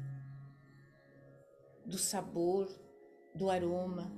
do 1.85 1.97
sabor, 1.97 2.67
do 3.33 3.49
aroma, 3.49 4.11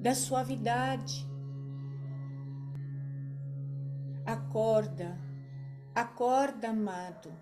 da 0.00 0.14
suavidade. 0.14 1.28
Acorda, 4.26 5.18
acorda, 5.94 6.68
amado. 6.68 7.32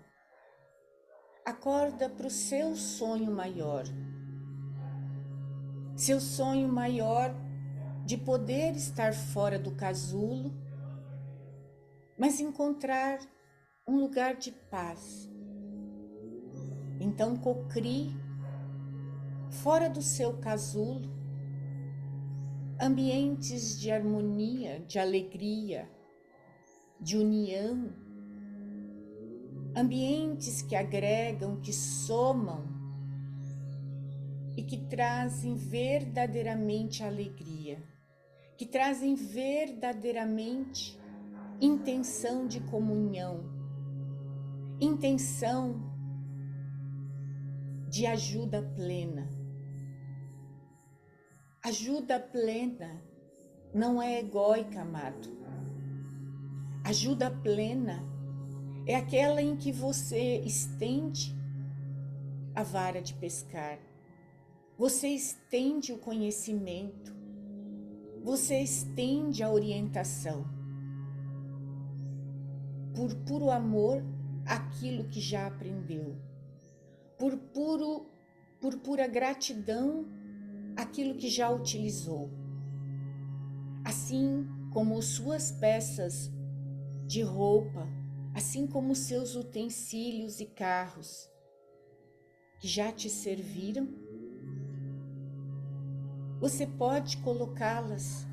Acorda 1.45 2.09
para 2.09 2.27
o 2.27 2.31
seu 2.31 2.75
sonho 2.75 3.31
maior 3.31 3.85
seu 5.99 6.21
sonho 6.21 6.69
maior 6.69 7.35
de 8.05 8.15
poder 8.15 8.71
estar 8.71 9.13
fora 9.13 9.59
do 9.59 9.71
casulo, 9.71 10.53
mas 12.19 12.41
encontrar 12.41 13.19
um 13.87 13.97
lugar 13.97 14.35
de 14.35 14.51
paz. 14.51 15.29
Então 16.99 17.37
cocrie 17.37 18.13
fora 19.49 19.89
do 19.89 20.01
seu 20.01 20.37
casulo 20.37 21.17
ambientes 22.81 23.79
de 23.79 23.91
harmonia, 23.91 24.79
de 24.87 24.99
alegria, 24.99 25.89
de 26.99 27.17
união, 27.17 27.93
ambientes 29.75 30.61
que 30.61 30.75
agregam, 30.75 31.59
que 31.59 31.71
somam 31.73 32.67
e 34.55 34.63
que 34.63 34.77
trazem 34.77 35.55
verdadeiramente 35.55 37.01
alegria, 37.03 37.81
que 38.57 38.65
trazem 38.65 39.15
verdadeiramente 39.15 40.98
intenção 41.61 42.47
de 42.47 42.59
comunhão, 42.61 43.43
intenção 44.79 45.81
de 47.89 48.05
ajuda 48.05 48.61
plena. 48.75 49.29
Ajuda 51.63 52.19
plena 52.19 53.01
não 53.73 54.01
é 54.01 54.19
egóica, 54.19 54.81
amado. 54.81 55.37
Ajuda 56.83 57.29
plena 57.29 58.03
é 58.87 58.95
aquela 58.95 59.41
em 59.41 59.55
que 59.55 59.71
você 59.71 60.39
estende 60.39 61.35
a 62.55 62.63
vara 62.63 63.01
de 63.01 63.13
pescar 63.13 63.79
você 64.79 65.09
estende 65.09 65.91
o 65.91 65.97
conhecimento, 65.97 67.13
você 68.23 68.61
estende 68.61 69.43
a 69.43 69.51
orientação. 69.51 70.45
Por 72.99 73.15
puro 73.15 73.49
amor, 73.49 74.03
aquilo 74.45 75.05
que 75.05 75.21
já 75.21 75.47
aprendeu. 75.47 76.17
Por 77.17 77.37
puro 77.37 78.05
por 78.59 78.77
pura 78.79 79.07
gratidão, 79.07 80.05
aquilo 80.75 81.15
que 81.15 81.29
já 81.29 81.49
utilizou. 81.49 82.29
Assim 83.85 84.45
como 84.73 85.01
suas 85.01 85.49
peças 85.49 86.29
de 87.07 87.21
roupa, 87.21 87.87
assim 88.35 88.67
como 88.67 88.93
seus 88.93 89.33
utensílios 89.33 90.41
e 90.41 90.45
carros 90.45 91.29
que 92.59 92.67
já 92.67 92.91
te 92.91 93.09
serviram 93.09 93.87
você 96.37 96.67
pode 96.67 97.15
colocá-las 97.19 98.27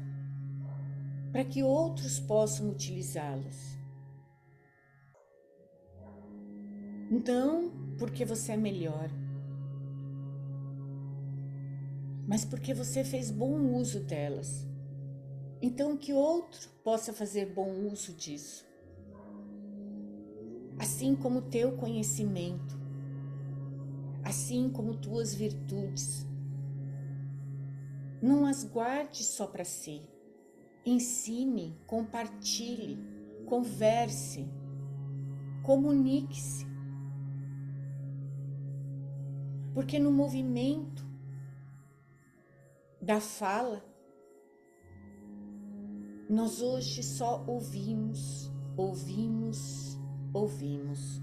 para 1.31 1.44
que 1.44 1.62
outros 1.62 2.18
possam 2.18 2.70
utilizá-las. 2.70 3.75
Não 7.10 7.70
porque 7.98 8.24
você 8.24 8.52
é 8.52 8.56
melhor, 8.56 9.10
mas 12.26 12.44
porque 12.44 12.74
você 12.74 13.04
fez 13.04 13.30
bom 13.30 13.76
uso 13.76 14.00
delas. 14.00 14.66
Então, 15.62 15.96
que 15.96 16.12
outro 16.12 16.68
possa 16.82 17.12
fazer 17.12 17.54
bom 17.54 17.88
uso 17.90 18.12
disso. 18.12 18.66
Assim 20.78 21.14
como 21.14 21.42
teu 21.42 21.76
conhecimento, 21.76 22.78
assim 24.24 24.68
como 24.68 24.96
tuas 24.96 25.32
virtudes, 25.32 26.26
não 28.20 28.44
as 28.44 28.64
guarde 28.64 29.22
só 29.22 29.46
para 29.46 29.64
si. 29.64 30.02
Ensine, 30.84 31.78
compartilhe, 31.86 32.98
converse, 33.46 34.46
comunique-se. 35.62 36.75
Porque 39.76 39.98
no 39.98 40.10
movimento 40.10 41.06
da 42.98 43.20
fala, 43.20 43.84
nós 46.30 46.62
hoje 46.62 47.02
só 47.02 47.44
ouvimos, 47.46 48.50
ouvimos, 48.74 49.98
ouvimos. 50.32 51.20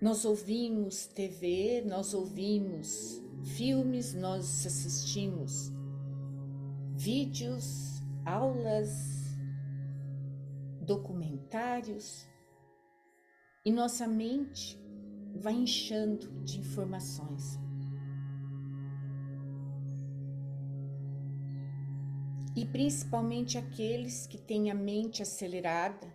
Nós 0.00 0.24
ouvimos 0.24 1.08
TV, 1.08 1.82
nós 1.84 2.14
ouvimos 2.14 3.20
filmes, 3.42 4.14
nós 4.14 4.64
assistimos 4.64 5.72
vídeos, 6.94 8.00
aulas, 8.24 9.36
documentários 10.80 12.30
e 13.64 13.70
nossa 13.70 14.06
mente 14.06 14.76
vai 15.34 15.52
inchando 15.52 16.28
de 16.42 16.58
informações. 16.58 17.58
E 22.56 22.66
principalmente 22.66 23.56
aqueles 23.56 24.26
que 24.26 24.36
têm 24.36 24.70
a 24.70 24.74
mente 24.74 25.22
acelerada, 25.22 26.12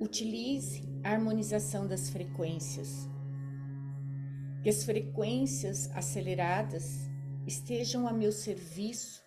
utilize 0.00 0.82
a 1.02 1.10
harmonização 1.10 1.86
das 1.86 2.08
frequências. 2.08 3.08
Que 4.62 4.70
as 4.70 4.84
frequências 4.84 5.90
aceleradas 5.90 7.08
estejam 7.46 8.08
a 8.08 8.12
meu 8.12 8.32
serviço, 8.32 9.22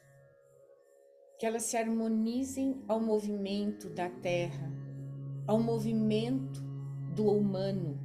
que 1.38 1.46
elas 1.46 1.64
se 1.64 1.78
harmonizem 1.78 2.82
ao 2.88 3.00
movimento 3.00 3.90
da 3.90 4.10
Terra, 4.10 4.89
ao 5.50 5.60
movimento 5.60 6.62
do 7.16 7.26
humano. 7.26 8.00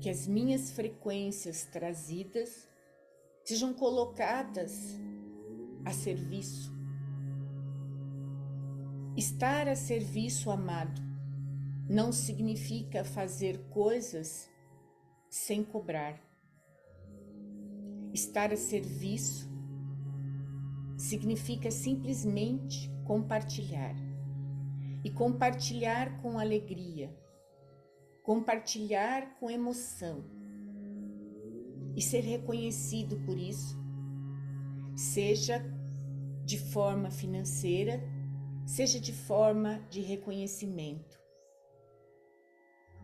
Que 0.00 0.08
as 0.08 0.28
minhas 0.28 0.70
frequências 0.70 1.64
trazidas 1.64 2.68
sejam 3.44 3.74
colocadas 3.74 4.96
a 5.84 5.90
serviço 5.90 6.72
Estar 9.16 9.66
a 9.66 9.74
serviço 9.74 10.52
amado 10.52 11.02
não 11.88 12.12
significa 12.12 13.02
fazer 13.02 13.58
coisas 13.70 14.48
sem 15.28 15.64
cobrar. 15.64 16.20
Estar 18.12 18.52
a 18.52 18.56
serviço 18.56 19.55
significa 20.96 21.70
simplesmente 21.70 22.90
compartilhar. 23.04 23.94
E 25.04 25.10
compartilhar 25.10 26.20
com 26.20 26.38
alegria, 26.38 27.16
compartilhar 28.22 29.38
com 29.38 29.48
emoção 29.48 30.24
e 31.94 32.02
ser 32.02 32.20
reconhecido 32.20 33.16
por 33.24 33.38
isso, 33.38 33.76
seja 34.96 35.64
de 36.44 36.58
forma 36.58 37.10
financeira 37.10 38.02
seja 38.66 38.98
de 38.98 39.12
forma 39.12 39.80
de 39.88 40.00
reconhecimento. 40.00 41.18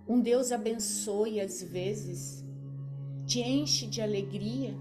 Um 0.06 0.20
Deus 0.20 0.50
abençoe 0.50 1.40
às 1.40 1.62
vezes, 1.62 2.44
te 3.24 3.40
enche 3.40 3.86
de 3.86 4.02
alegria, 4.02 4.74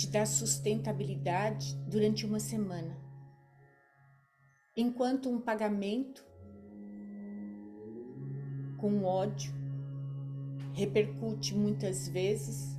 te 0.00 0.08
dá 0.08 0.24
sustentabilidade 0.24 1.76
durante 1.86 2.24
uma 2.24 2.40
semana, 2.40 2.96
enquanto 4.74 5.28
um 5.28 5.38
pagamento 5.38 6.24
com 8.78 9.04
ódio 9.04 9.52
repercute 10.72 11.54
muitas 11.54 12.08
vezes 12.08 12.78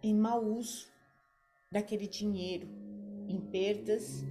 em 0.00 0.14
mau 0.14 0.44
uso 0.44 0.86
daquele 1.72 2.06
dinheiro, 2.06 2.68
em 3.26 3.40
perdas. 3.40 4.24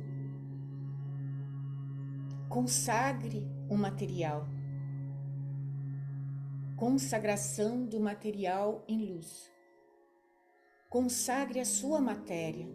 Consagre 2.48 3.46
o 3.70 3.76
material. 3.76 4.53
Consagração 6.76 7.86
do 7.86 8.00
material 8.00 8.84
em 8.88 9.06
luz. 9.06 9.52
Consagre 10.90 11.60
a 11.60 11.66
sua 11.66 12.00
matéria. 12.00 12.68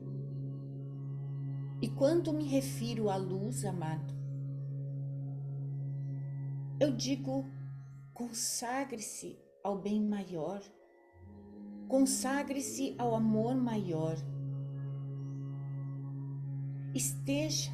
E 1.81 1.89
quando 1.89 2.33
me 2.33 2.45
refiro 2.45 3.09
à 3.09 3.17
luz, 3.17 3.65
amado, 3.65 4.15
eu 6.81 6.95
digo 6.95 7.45
consagre-se 8.13 9.39
ao 9.63 9.79
bem 9.79 10.03
maior 10.03 10.61
Consagre-se 11.89 12.95
ao 12.99 13.15
amor 13.15 13.57
maior. 13.57 14.15
Esteja 16.95 17.71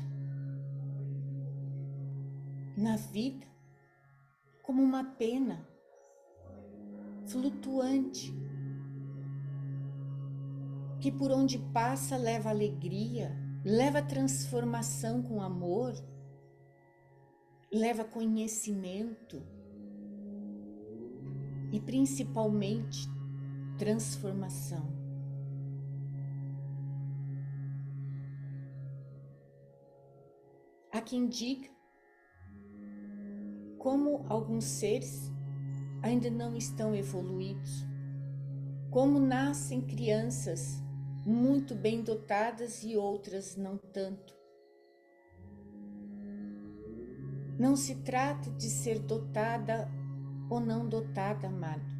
na 2.76 2.96
vida 2.96 3.44
como 4.62 4.80
uma 4.80 5.02
pena 5.02 5.66
flutuante 7.26 8.32
que 11.00 11.12
por 11.12 11.30
onde 11.30 11.58
passa 11.58 12.16
leva 12.16 12.48
alegria, 12.48 13.36
leva 13.62 14.00
transformação 14.00 15.22
com 15.22 15.42
amor, 15.42 15.92
leva 17.70 18.04
conhecimento 18.04 19.42
e 21.70 21.78
principalmente 21.80 23.06
transformação. 23.76 24.94
Há 30.90 31.02
quem 31.02 31.28
diga 31.28 31.68
como 33.76 34.24
alguns 34.28 34.64
seres 34.64 35.33
ainda 36.04 36.30
não 36.30 36.54
estão 36.54 36.94
evoluídos, 36.94 37.82
como 38.90 39.18
nascem 39.18 39.80
crianças 39.80 40.78
muito 41.24 41.74
bem 41.74 42.02
dotadas 42.02 42.82
e 42.82 42.94
outras 42.94 43.56
não 43.56 43.78
tanto. 43.78 44.34
Não 47.58 47.74
se 47.74 47.94
trata 48.02 48.50
de 48.50 48.68
ser 48.68 48.98
dotada 48.98 49.90
ou 50.50 50.60
não 50.60 50.86
dotada, 50.86 51.46
amado. 51.46 51.90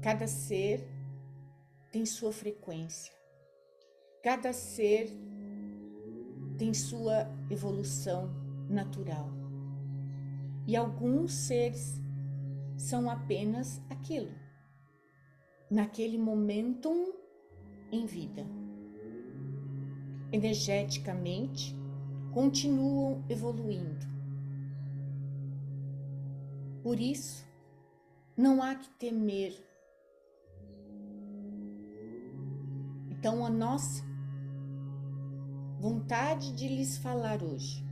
Cada 0.00 0.26
ser 0.26 0.88
tem 1.92 2.06
sua 2.06 2.32
frequência. 2.32 3.12
Cada 4.22 4.54
ser 4.54 5.10
tem 6.56 6.72
sua 6.72 7.28
evolução 7.50 8.30
natural. 8.66 9.28
E 10.66 10.74
alguns 10.74 11.34
seres 11.34 12.02
são 12.76 13.10
apenas 13.10 13.80
aquilo, 13.88 14.32
naquele 15.70 16.18
momento 16.18 17.14
em 17.90 18.06
vida. 18.06 18.46
Energeticamente, 20.32 21.74
continuam 22.32 23.24
evoluindo. 23.28 24.06
Por 26.82 26.98
isso, 26.98 27.46
não 28.36 28.62
há 28.62 28.74
que 28.74 28.90
temer 28.98 29.64
Então, 33.24 33.42
a 33.42 33.48
nossa 33.48 34.04
vontade 35.80 36.52
de 36.52 36.68
lhes 36.68 36.98
falar 36.98 37.42
hoje, 37.42 37.82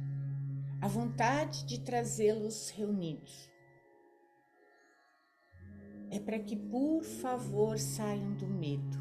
a 0.78 0.86
vontade 0.86 1.64
de 1.64 1.80
trazê-los 1.80 2.68
reunidos, 2.68 3.50
é 6.12 6.20
para 6.20 6.38
que, 6.38 6.54
por 6.54 7.02
favor, 7.02 7.78
saiam 7.78 8.34
do 8.34 8.46
medo. 8.46 8.98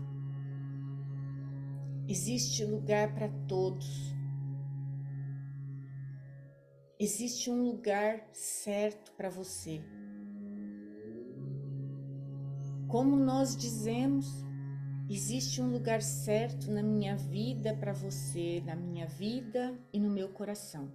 Existe 2.07 2.65
lugar 2.65 3.13
para 3.13 3.29
todos. 3.47 4.15
Existe 6.99 7.51
um 7.51 7.63
lugar 7.63 8.27
certo 8.33 9.11
para 9.11 9.29
você. 9.29 9.81
Como 12.87 13.15
nós 13.15 13.55
dizemos, 13.55 14.43
Existe 15.13 15.61
um 15.61 15.69
lugar 15.69 16.01
certo 16.01 16.71
na 16.71 16.81
minha 16.81 17.17
vida 17.17 17.75
para 17.75 17.91
você, 17.91 18.63
na 18.65 18.77
minha 18.77 19.05
vida 19.05 19.77
e 19.91 19.99
no 19.99 20.09
meu 20.09 20.29
coração. 20.29 20.89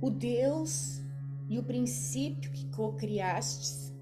O 0.00 0.10
Deus 0.10 1.02
e 1.48 1.58
o 1.58 1.64
princípio 1.64 2.52
que 2.52 2.70
co-criastes 2.70 3.92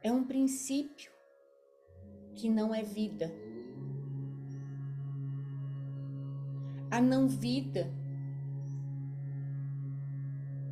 é 0.00 0.10
um 0.10 0.24
princípio 0.24 1.12
que 2.34 2.48
não 2.48 2.74
é 2.74 2.82
vida. 2.82 3.30
A 6.90 7.02
não 7.02 7.28
vida 7.28 7.92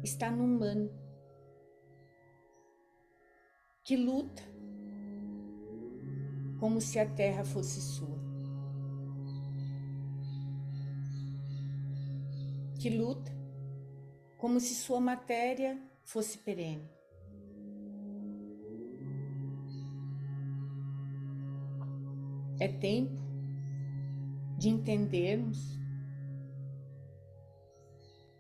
está 0.03 0.31
no 0.31 0.45
humano 0.45 0.91
que 3.85 3.97
luta 3.97 4.43
como 6.59 6.81
se 6.81 6.99
a 6.99 7.07
terra 7.07 7.45
fosse 7.45 7.81
sua. 7.83 8.23
Que 12.79 12.89
luta 12.89 13.42
como 14.43 14.59
se 14.59 14.75
sua 14.75 15.01
matéria 15.01 15.81
fosse 16.03 16.37
perene. 16.37 16.91
É 22.59 22.67
tempo 22.67 23.23
de 24.59 24.69
entendermos 24.69 25.79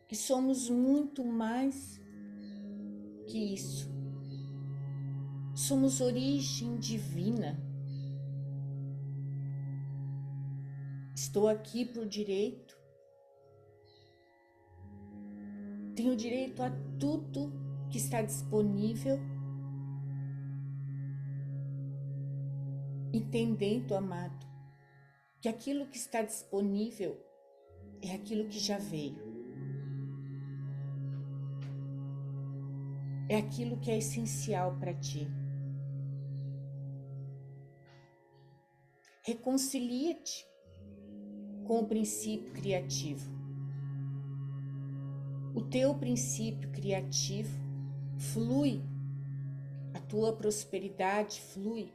que 0.08 0.16
somos 0.16 0.68
muito 0.68 1.24
mais 1.24 2.00
que 3.28 3.54
isso. 3.54 3.88
Somos 5.54 6.00
origem 6.00 6.78
divina. 6.78 7.56
Estou 11.14 11.46
aqui 11.46 11.84
por 11.84 12.06
direito. 12.06 12.71
Tenho 15.94 16.16
direito 16.16 16.62
a 16.62 16.70
tudo 16.98 17.52
que 17.90 17.98
está 17.98 18.22
disponível. 18.22 19.18
Entendendo, 23.12 23.94
amado, 23.94 24.46
que 25.40 25.48
aquilo 25.48 25.86
que 25.86 25.96
está 25.96 26.22
disponível 26.22 27.18
é 28.00 28.14
aquilo 28.14 28.48
que 28.48 28.58
já 28.58 28.78
veio. 28.78 29.32
é 33.32 33.36
aquilo 33.36 33.78
que 33.78 33.90
é 33.90 33.96
essencial 33.96 34.76
para 34.78 34.92
ti. 34.92 35.26
Reconcilia-te 39.22 40.46
com 41.66 41.80
o 41.80 41.86
princípio 41.86 42.52
criativo. 42.52 43.41
O 45.54 45.60
teu 45.60 45.94
princípio 45.94 46.70
criativo 46.70 47.60
flui, 48.16 48.82
a 49.92 50.00
tua 50.00 50.32
prosperidade 50.32 51.42
flui, 51.42 51.92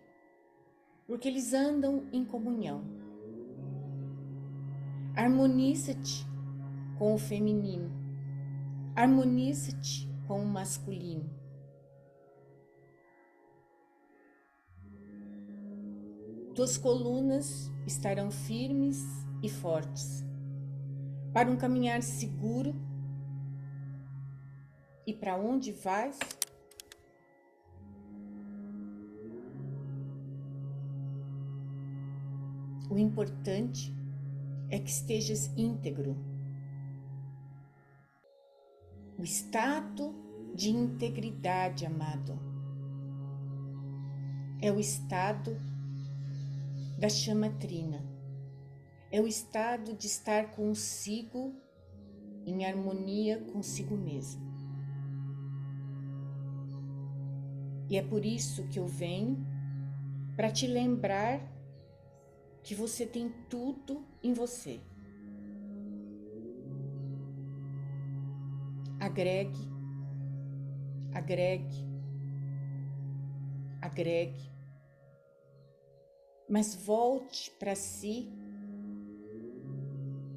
porque 1.08 1.28
eles 1.28 1.54
andam 1.54 2.08
em 2.14 2.24
comunhão. 2.24 2.84
Harmoniza-te 5.16 6.24
com 7.00 7.16
o 7.16 7.18
feminino, 7.18 7.92
harmoniza-te 8.96 10.08
com 10.28 10.44
o 10.44 10.46
masculino. 10.46 11.28
Tuas 16.54 16.78
colunas 16.78 17.72
estarão 17.88 18.30
firmes 18.30 19.04
e 19.42 19.50
fortes 19.50 20.24
para 21.34 21.50
um 21.50 21.56
caminhar 21.56 22.04
seguro 22.04 22.87
e 25.08 25.14
para 25.14 25.38
onde 25.38 25.72
vais? 25.72 26.20
O 32.90 32.98
importante 32.98 33.96
é 34.70 34.78
que 34.78 34.90
estejas 34.90 35.50
íntegro. 35.56 36.18
O 39.18 39.24
estado 39.24 40.14
de 40.54 40.72
integridade, 40.72 41.86
amado, 41.86 42.38
é 44.62 44.70
o 44.70 44.78
estado 44.78 45.56
da 47.00 47.08
chama 47.08 47.50
trina. 47.52 48.06
É 49.10 49.22
o 49.22 49.28
estado 49.28 49.94
de 49.94 50.08
estar 50.08 50.52
consigo 50.52 51.56
em 52.46 52.66
harmonia 52.66 53.40
consigo 53.54 53.96
mesmo. 53.96 54.47
E 57.90 57.98
é 57.98 58.02
por 58.02 58.26
isso 58.26 58.68
que 58.68 58.80
eu 58.80 58.86
venho 58.86 59.46
para 60.36 60.52
te 60.52 60.68
lembrar 60.68 61.42
que 62.62 62.76
você 62.76 63.06
tem 63.06 63.32
tudo 63.50 64.06
em 64.22 64.34
você. 64.34 64.82
Agregue, 69.00 69.70
agregue, 71.14 71.88
agregue, 73.82 74.52
mas 76.50 76.76
volte 76.76 77.52
para 77.52 77.74
si 77.74 78.30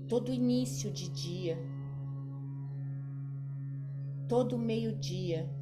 todo 0.06 0.32
início 0.32 0.90
de 0.90 1.08
dia, 1.08 1.58
todo 4.28 4.56
meio-dia 4.56 5.59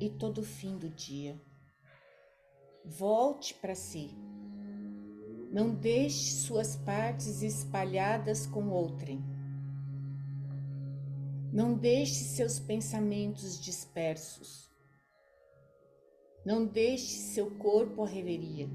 e 0.00 0.10
todo 0.10 0.42
fim 0.42 0.76
do 0.76 0.88
dia. 0.88 1.40
Volte 2.84 3.54
para 3.54 3.74
si. 3.74 4.10
Não 5.50 5.74
deixe 5.74 6.32
suas 6.32 6.76
partes 6.76 7.42
espalhadas 7.42 8.46
com 8.46 8.68
outrem. 8.70 9.22
Não 11.52 11.74
deixe 11.74 12.24
seus 12.24 12.58
pensamentos 12.58 13.60
dispersos. 13.60 14.68
Não 16.44 16.66
deixe 16.66 17.14
seu 17.14 17.50
corpo 17.52 18.02
à 18.02 18.06
reveria. 18.08 18.68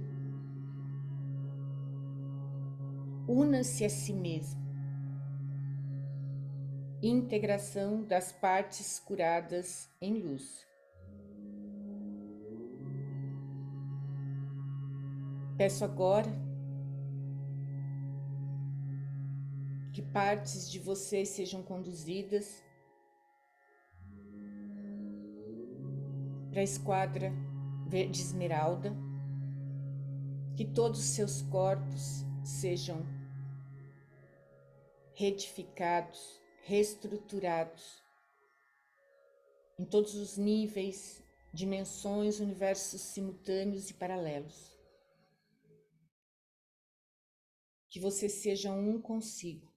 Una-se 3.28 3.84
a 3.86 3.90
si 3.90 4.14
mesmo. 4.14 4.60
Integração 7.04 8.04
das 8.04 8.32
partes 8.32 9.00
curadas 9.00 9.90
em 10.02 10.14
luz. 10.14 10.69
Peço 15.60 15.84
agora 15.84 16.32
que 19.92 20.02
partes 20.02 20.72
de 20.72 20.80
você 20.80 21.26
sejam 21.26 21.62
conduzidas 21.62 22.64
para 26.50 26.62
a 26.62 26.64
esquadra 26.64 27.34
verde 27.90 28.22
esmeralda, 28.22 28.96
que 30.56 30.64
todos 30.64 31.02
os 31.02 31.08
seus 31.08 31.42
corpos 31.42 32.24
sejam 32.42 33.06
retificados, 35.14 36.40
reestruturados 36.64 38.02
em 39.78 39.84
todos 39.84 40.16
os 40.16 40.38
níveis, 40.38 41.22
dimensões, 41.54 42.40
universos 42.40 43.02
simultâneos 43.02 43.90
e 43.90 43.94
paralelos. 43.94 44.79
Que 47.90 48.00
você 48.00 48.30
seja 48.30 48.72
um 48.72 49.02
consigo. 49.02 49.70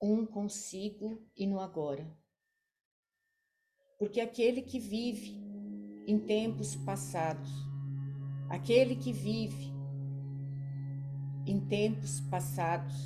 um 0.00 0.24
consigo 0.24 1.22
e 1.36 1.46
no 1.46 1.60
agora. 1.60 2.10
Porque 3.98 4.20
aquele 4.20 4.62
que 4.62 4.78
vive 4.78 5.38
em 6.06 6.18
tempos 6.18 6.74
passados, 6.74 7.50
aquele 8.48 8.96
que 8.96 9.12
vive 9.12 9.70
em 11.46 11.60
tempos 11.68 12.20
passados, 12.30 12.96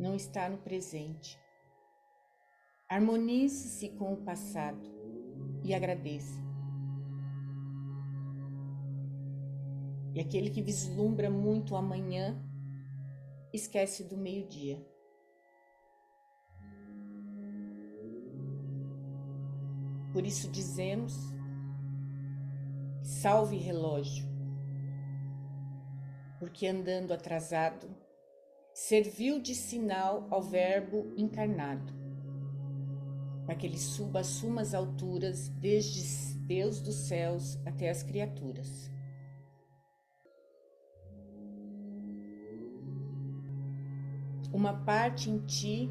não 0.00 0.16
está 0.16 0.48
no 0.48 0.58
presente. 0.58 1.38
Harmonize-se 2.88 3.90
com 3.90 4.14
o 4.14 4.24
passado 4.24 4.90
e 5.62 5.74
agradeça. 5.74 6.51
E 10.14 10.20
aquele 10.20 10.50
que 10.50 10.60
vislumbra 10.60 11.30
muito 11.30 11.74
amanhã, 11.74 12.38
esquece 13.52 14.04
do 14.04 14.16
meio-dia. 14.16 14.84
Por 20.12 20.26
isso 20.26 20.50
dizemos: 20.50 21.14
salve 23.02 23.56
relógio, 23.56 24.26
porque 26.38 26.66
andando 26.66 27.12
atrasado, 27.12 27.88
serviu 28.74 29.40
de 29.40 29.54
sinal 29.54 30.26
ao 30.30 30.42
Verbo 30.42 31.14
encarnado, 31.16 31.90
para 33.46 33.54
que 33.54 33.66
ele 33.66 33.78
suba 33.78 34.20
as 34.20 34.26
sumas 34.26 34.74
alturas, 34.74 35.48
desde 35.48 36.36
Deus 36.46 36.82
dos 36.82 36.96
céus 36.96 37.58
até 37.64 37.88
as 37.88 38.02
criaturas. 38.02 38.91
Uma 44.52 44.74
parte 44.84 45.30
em 45.30 45.38
ti 45.38 45.88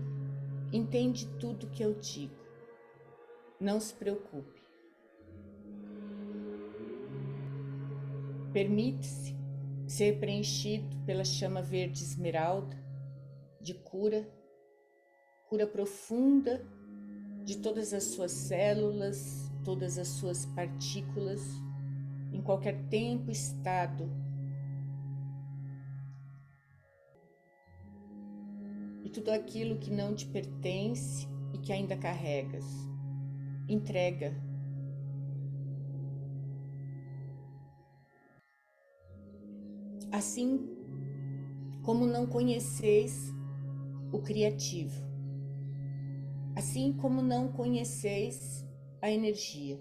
entende 0.72 1.28
tudo 1.40 1.68
que 1.68 1.84
eu 1.84 1.94
digo 1.96 2.42
não 3.62 3.80
se 3.80 3.94
preocupe. 3.94 4.60
Permite-se 8.52 9.36
ser 9.88 10.20
preenchido 10.20 10.98
pela 11.06 11.24
chama 11.24 11.62
verde 11.62 12.02
esmeralda 12.04 12.76
de 13.62 13.76
cura, 13.76 14.28
cura 15.48 15.68
profunda 15.68 16.66
de 17.46 17.60
todas 17.60 17.94
as 17.94 18.04
suas 18.06 18.32
células, 18.32 19.52
todas 19.64 19.98
as 20.00 20.08
suas 20.08 20.46
partículas, 20.48 21.42
em 22.34 22.42
qualquer 22.42 22.88
tempo, 22.90 23.30
estado. 23.30 24.10
Tudo 29.12 29.30
aquilo 29.30 29.78
que 29.78 29.92
não 29.92 30.16
te 30.16 30.26
pertence 30.26 31.28
e 31.54 31.58
que 31.58 31.72
ainda 31.72 31.98
carregas 31.98 32.66
entrega. 33.68 34.36
Assim 40.12 40.70
como 41.84 42.06
não 42.06 42.28
conheceis 42.28 43.34
o 44.12 44.20
criativo, 44.20 45.02
assim 46.56 46.94
como 46.94 47.22
não 47.22 47.52
conheceis 47.52 48.66
a 49.02 49.10
energia, 49.10 49.80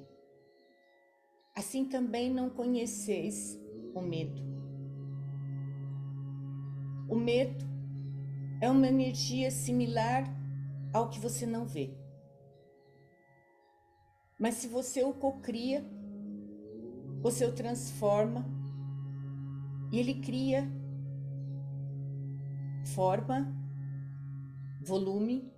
assim 1.55 1.85
também 1.85 2.33
não 2.33 2.49
conheceis 2.49 3.61
o 3.95 4.01
medo. 4.01 4.41
O 7.09 7.17
medo 7.17 7.70
é 8.61 8.69
uma 8.69 8.87
energia 8.87 9.51
similar 9.51 10.25
ao 10.93 11.09
que 11.09 11.19
você 11.19 11.47
não 11.47 11.65
vê. 11.67 11.91
Mas 14.39 14.55
se 14.57 14.69
você 14.69 15.03
o 15.03 15.15
cocria, 15.15 15.85
você 17.21 17.45
o 17.45 17.55
transforma 17.55 18.45
e 19.93 19.99
ele 19.99 20.15
cria 20.21 20.71
forma, 22.95 23.55
volume 24.83 25.53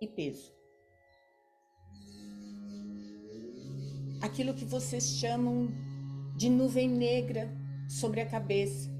e 0.00 0.06
peso. 0.06 0.52
Aquilo 4.20 4.54
que 4.54 4.64
vocês 4.64 5.04
chamam 5.04 5.68
de 6.36 6.48
nuvem 6.48 6.88
negra 6.88 7.50
sobre 7.88 8.20
a 8.20 8.26
cabeça 8.26 8.91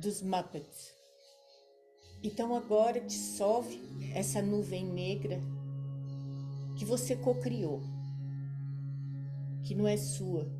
dos 0.00 0.22
Muppets. 0.22 0.92
Então 2.22 2.54
agora 2.54 3.00
dissolve 3.00 3.80
essa 4.14 4.42
nuvem 4.42 4.84
negra 4.84 5.40
que 6.78 6.84
você 6.84 7.14
cocriou. 7.14 7.80
que 9.62 9.74
não 9.74 9.86
é 9.86 9.96
sua. 9.96 10.50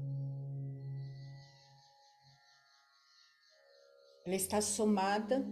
Ela 4.25 4.37
está 4.37 4.61
somada 4.61 5.45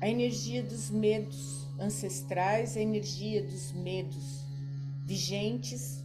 à 0.00 0.08
energia 0.08 0.62
dos 0.62 0.90
medos 0.90 1.66
ancestrais, 1.80 2.76
à 2.76 2.80
energia 2.80 3.42
dos 3.42 3.72
medos 3.72 4.44
vigentes 5.04 6.01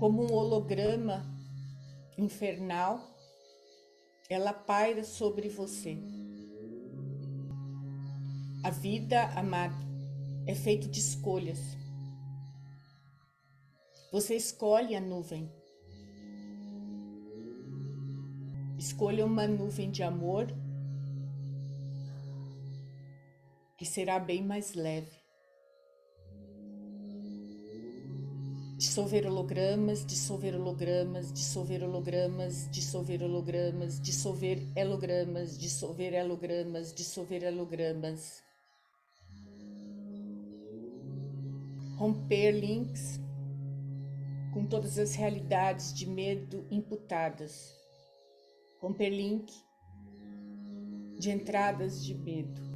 como 0.00 0.22
um 0.22 0.32
holograma 0.32 1.22
infernal, 2.16 3.06
ela 4.30 4.50
paira 4.50 5.04
sobre 5.04 5.50
você. 5.50 5.98
A 8.64 8.70
vida, 8.70 9.26
amada, 9.38 9.76
é 10.46 10.54
feita 10.54 10.88
de 10.88 10.98
escolhas. 10.98 11.58
Você 14.10 14.34
escolhe 14.34 14.96
a 14.96 15.00
nuvem. 15.02 15.52
Escolha 18.78 19.26
uma 19.26 19.46
nuvem 19.46 19.90
de 19.90 20.02
amor 20.02 20.46
que 23.76 23.84
será 23.84 24.18
bem 24.18 24.42
mais 24.42 24.72
leve. 24.72 25.19
Dissolver 28.80 29.26
hologramas, 29.26 30.06
dissolver 30.06 30.54
hologramas, 30.54 31.30
dissolver 31.30 31.84
hologramas, 31.84 32.66
dissolver 32.70 33.22
hologramas, 33.22 34.00
dissolver 34.00 34.58
helogramas, 34.74 35.58
dissolver 35.58 36.14
helogramas, 36.14 36.94
dissolver 36.94 37.42
helogramas. 37.42 38.42
Romper 41.98 42.52
links 42.52 43.20
com 44.54 44.64
todas 44.64 44.98
as 44.98 45.14
realidades 45.14 45.92
de 45.92 46.06
medo 46.06 46.64
imputadas. 46.70 47.76
Romper 48.80 49.10
link 49.10 49.52
de 51.18 51.30
entradas 51.30 52.02
de 52.02 52.14
medo. 52.14 52.69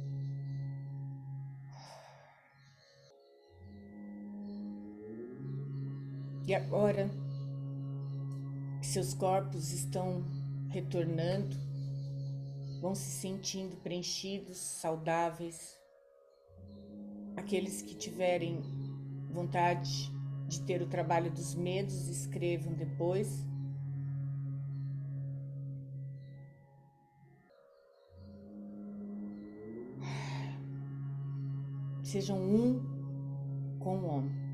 E 6.47 6.53
agora 6.53 7.09
seus 8.85 9.13
corpos 9.15 9.73
estão 9.73 10.23
retornando, 10.69 11.57
vão 12.79 12.93
se 12.93 13.19
sentindo 13.19 13.75
preenchidos, 13.77 14.57
saudáveis. 14.57 15.75
Aqueles 17.35 17.81
que 17.81 17.95
tiverem 17.95 18.61
vontade 19.31 20.11
de 20.47 20.61
ter 20.61 20.81
o 20.81 20.87
trabalho 20.87 21.31
dos 21.31 21.55
medos, 21.55 22.07
escrevam 22.07 22.73
depois. 22.73 23.43
Sejam 32.03 32.39
um 32.39 33.77
com 33.79 33.97
o 33.97 34.05
homem. 34.05 34.44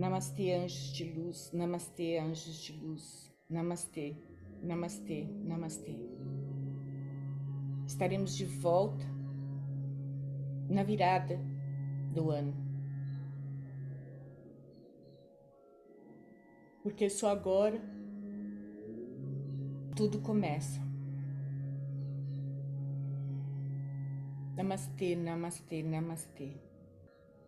Namastê, 0.00 0.54
anjos 0.54 0.94
de 0.94 1.04
luz. 1.04 1.52
Namastê, 1.52 2.18
anjos 2.18 2.58
de 2.62 2.72
luz. 2.72 3.30
Namastê, 3.50 4.16
namastê, 4.62 5.26
namastê. 5.44 5.94
Estaremos 7.86 8.34
de 8.34 8.46
volta 8.46 9.04
na 10.70 10.82
virada 10.82 11.38
do 12.14 12.30
ano. 12.30 12.54
Porque 16.82 17.10
só 17.10 17.28
agora 17.28 17.78
tudo 19.94 20.22
começa. 20.22 20.80
Namastê, 24.56 25.14
namastê, 25.14 25.82
namastê. 25.82 26.69